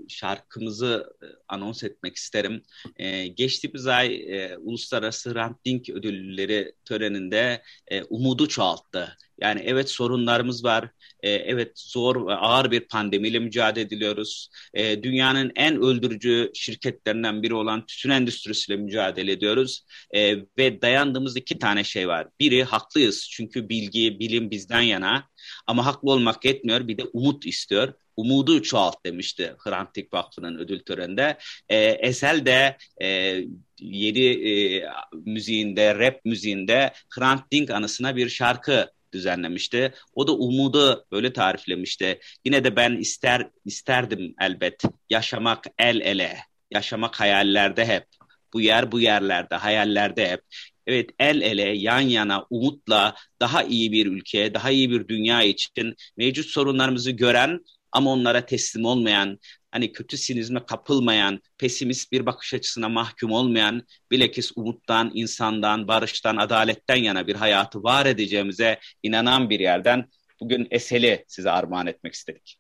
şarkımızı 0.08 1.16
anons 1.48 1.84
etmek 1.84 2.16
isterim. 2.16 2.62
E, 2.96 3.26
geçtiğimiz 3.26 3.86
ay 3.86 4.14
e, 4.14 4.56
Uluslararası 4.56 5.34
Ranting 5.34 5.90
Ödülleri 5.90 6.72
töreninde 6.84 7.62
e, 7.88 8.02
umudu 8.02 8.48
çoğalttı. 8.48 9.16
Yani 9.40 9.62
evet 9.64 9.90
sorunlarımız 9.90 10.64
var. 10.64 10.88
E, 11.22 11.31
evet 11.31 11.72
zor 11.74 12.26
ve 12.26 12.35
ağır 12.35 12.70
bir 12.70 12.81
pandemiyle 12.81 13.38
mücadele 13.38 13.85
ediliyoruz. 13.85 14.48
E, 14.74 15.03
dünyanın 15.03 15.53
en 15.57 15.76
öldürücü 15.76 16.50
şirketlerinden 16.55 17.42
biri 17.42 17.55
olan 17.55 17.87
tütün 17.87 18.11
endüstrisiyle 18.11 18.81
mücadele 18.81 19.33
ediyoruz. 19.33 19.85
E, 20.14 20.37
ve 20.59 20.83
dayandığımız 20.83 21.37
iki 21.37 21.59
tane 21.59 21.85
şey 21.85 22.09
var. 22.09 22.29
Biri 22.40 22.64
haklıyız 22.64 23.29
çünkü 23.31 23.68
bilgi, 23.68 24.20
bilim 24.20 24.50
bizden 24.50 24.81
yana. 24.81 25.29
Ama 25.66 25.87
haklı 25.87 26.11
olmak 26.11 26.44
yetmiyor 26.44 26.88
bir 26.88 26.98
de 26.98 27.05
umut 27.05 27.46
istiyor. 27.46 27.92
Umudu 28.16 28.62
çoğalt 28.62 29.07
demişti 29.07 29.55
Hrant 29.59 29.94
Dink 29.94 30.12
Vakfı'nın 30.12 30.59
ödül 30.59 30.81
töreninde. 30.81 31.38
E, 31.68 31.76
Esel 31.79 32.46
de 32.46 32.76
e, 33.03 33.40
yeni 33.79 34.26
e, 34.26 34.85
müziğinde, 35.12 35.94
rap 35.94 36.24
müziğinde 36.24 36.92
Hrant 37.09 37.53
Dink 37.53 37.70
anısına 37.70 38.16
bir 38.16 38.29
şarkı 38.29 38.90
düzenlemişti. 39.12 39.94
O 40.14 40.26
da 40.26 40.32
umudu 40.32 41.06
böyle 41.12 41.32
tariflemişti. 41.32 42.20
Yine 42.44 42.64
de 42.64 42.76
ben 42.76 42.96
ister 42.96 43.50
isterdim 43.64 44.34
elbet 44.40 44.82
yaşamak 45.10 45.64
el 45.78 46.00
ele, 46.00 46.38
yaşamak 46.70 47.20
hayallerde 47.20 47.86
hep. 47.86 48.06
Bu 48.52 48.60
yer 48.60 48.92
bu 48.92 49.00
yerlerde, 49.00 49.54
hayallerde 49.54 50.30
hep. 50.30 50.40
Evet 50.86 51.10
el 51.18 51.40
ele, 51.40 51.62
yan 51.62 52.00
yana, 52.00 52.46
umutla 52.50 53.14
daha 53.40 53.62
iyi 53.62 53.92
bir 53.92 54.06
ülke, 54.06 54.54
daha 54.54 54.70
iyi 54.70 54.90
bir 54.90 55.08
dünya 55.08 55.42
için 55.42 55.96
mevcut 56.16 56.46
sorunlarımızı 56.46 57.10
gören 57.10 57.60
ama 57.92 58.11
onlara 58.11 58.46
teslim 58.46 58.85
olmayan, 58.85 59.38
hani 59.70 59.92
kötü 59.92 60.16
sinizme 60.16 60.66
kapılmayan, 60.66 61.40
pesimist 61.59 62.12
bir 62.12 62.26
bakış 62.26 62.55
açısına 62.55 62.88
mahkum 62.88 63.33
olmayan, 63.33 63.83
bilakis 64.11 64.53
umuttan, 64.57 65.11
insandan, 65.14 65.88
barıştan, 65.88 66.37
adaletten 66.37 66.96
yana 66.96 67.26
bir 67.26 67.35
hayatı 67.35 67.83
var 67.83 68.07
edeceğimize 68.07 68.81
inanan 69.03 69.50
bir 69.50 69.61
yerden 69.61 70.09
bugün 70.40 70.68
eseli 70.70 71.24
size 71.29 71.50
armağan 71.50 71.87
etmek 71.87 72.14
istedik. 72.14 72.59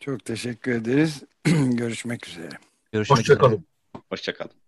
Çok 0.00 0.24
teşekkür 0.24 0.72
ederiz. 0.72 1.22
Görüşmek 1.54 2.28
üzere. 2.28 2.48
Görüşmek 2.92 3.18
Hoşçakalın. 3.18 3.66
Hoşçakalın. 4.10 4.67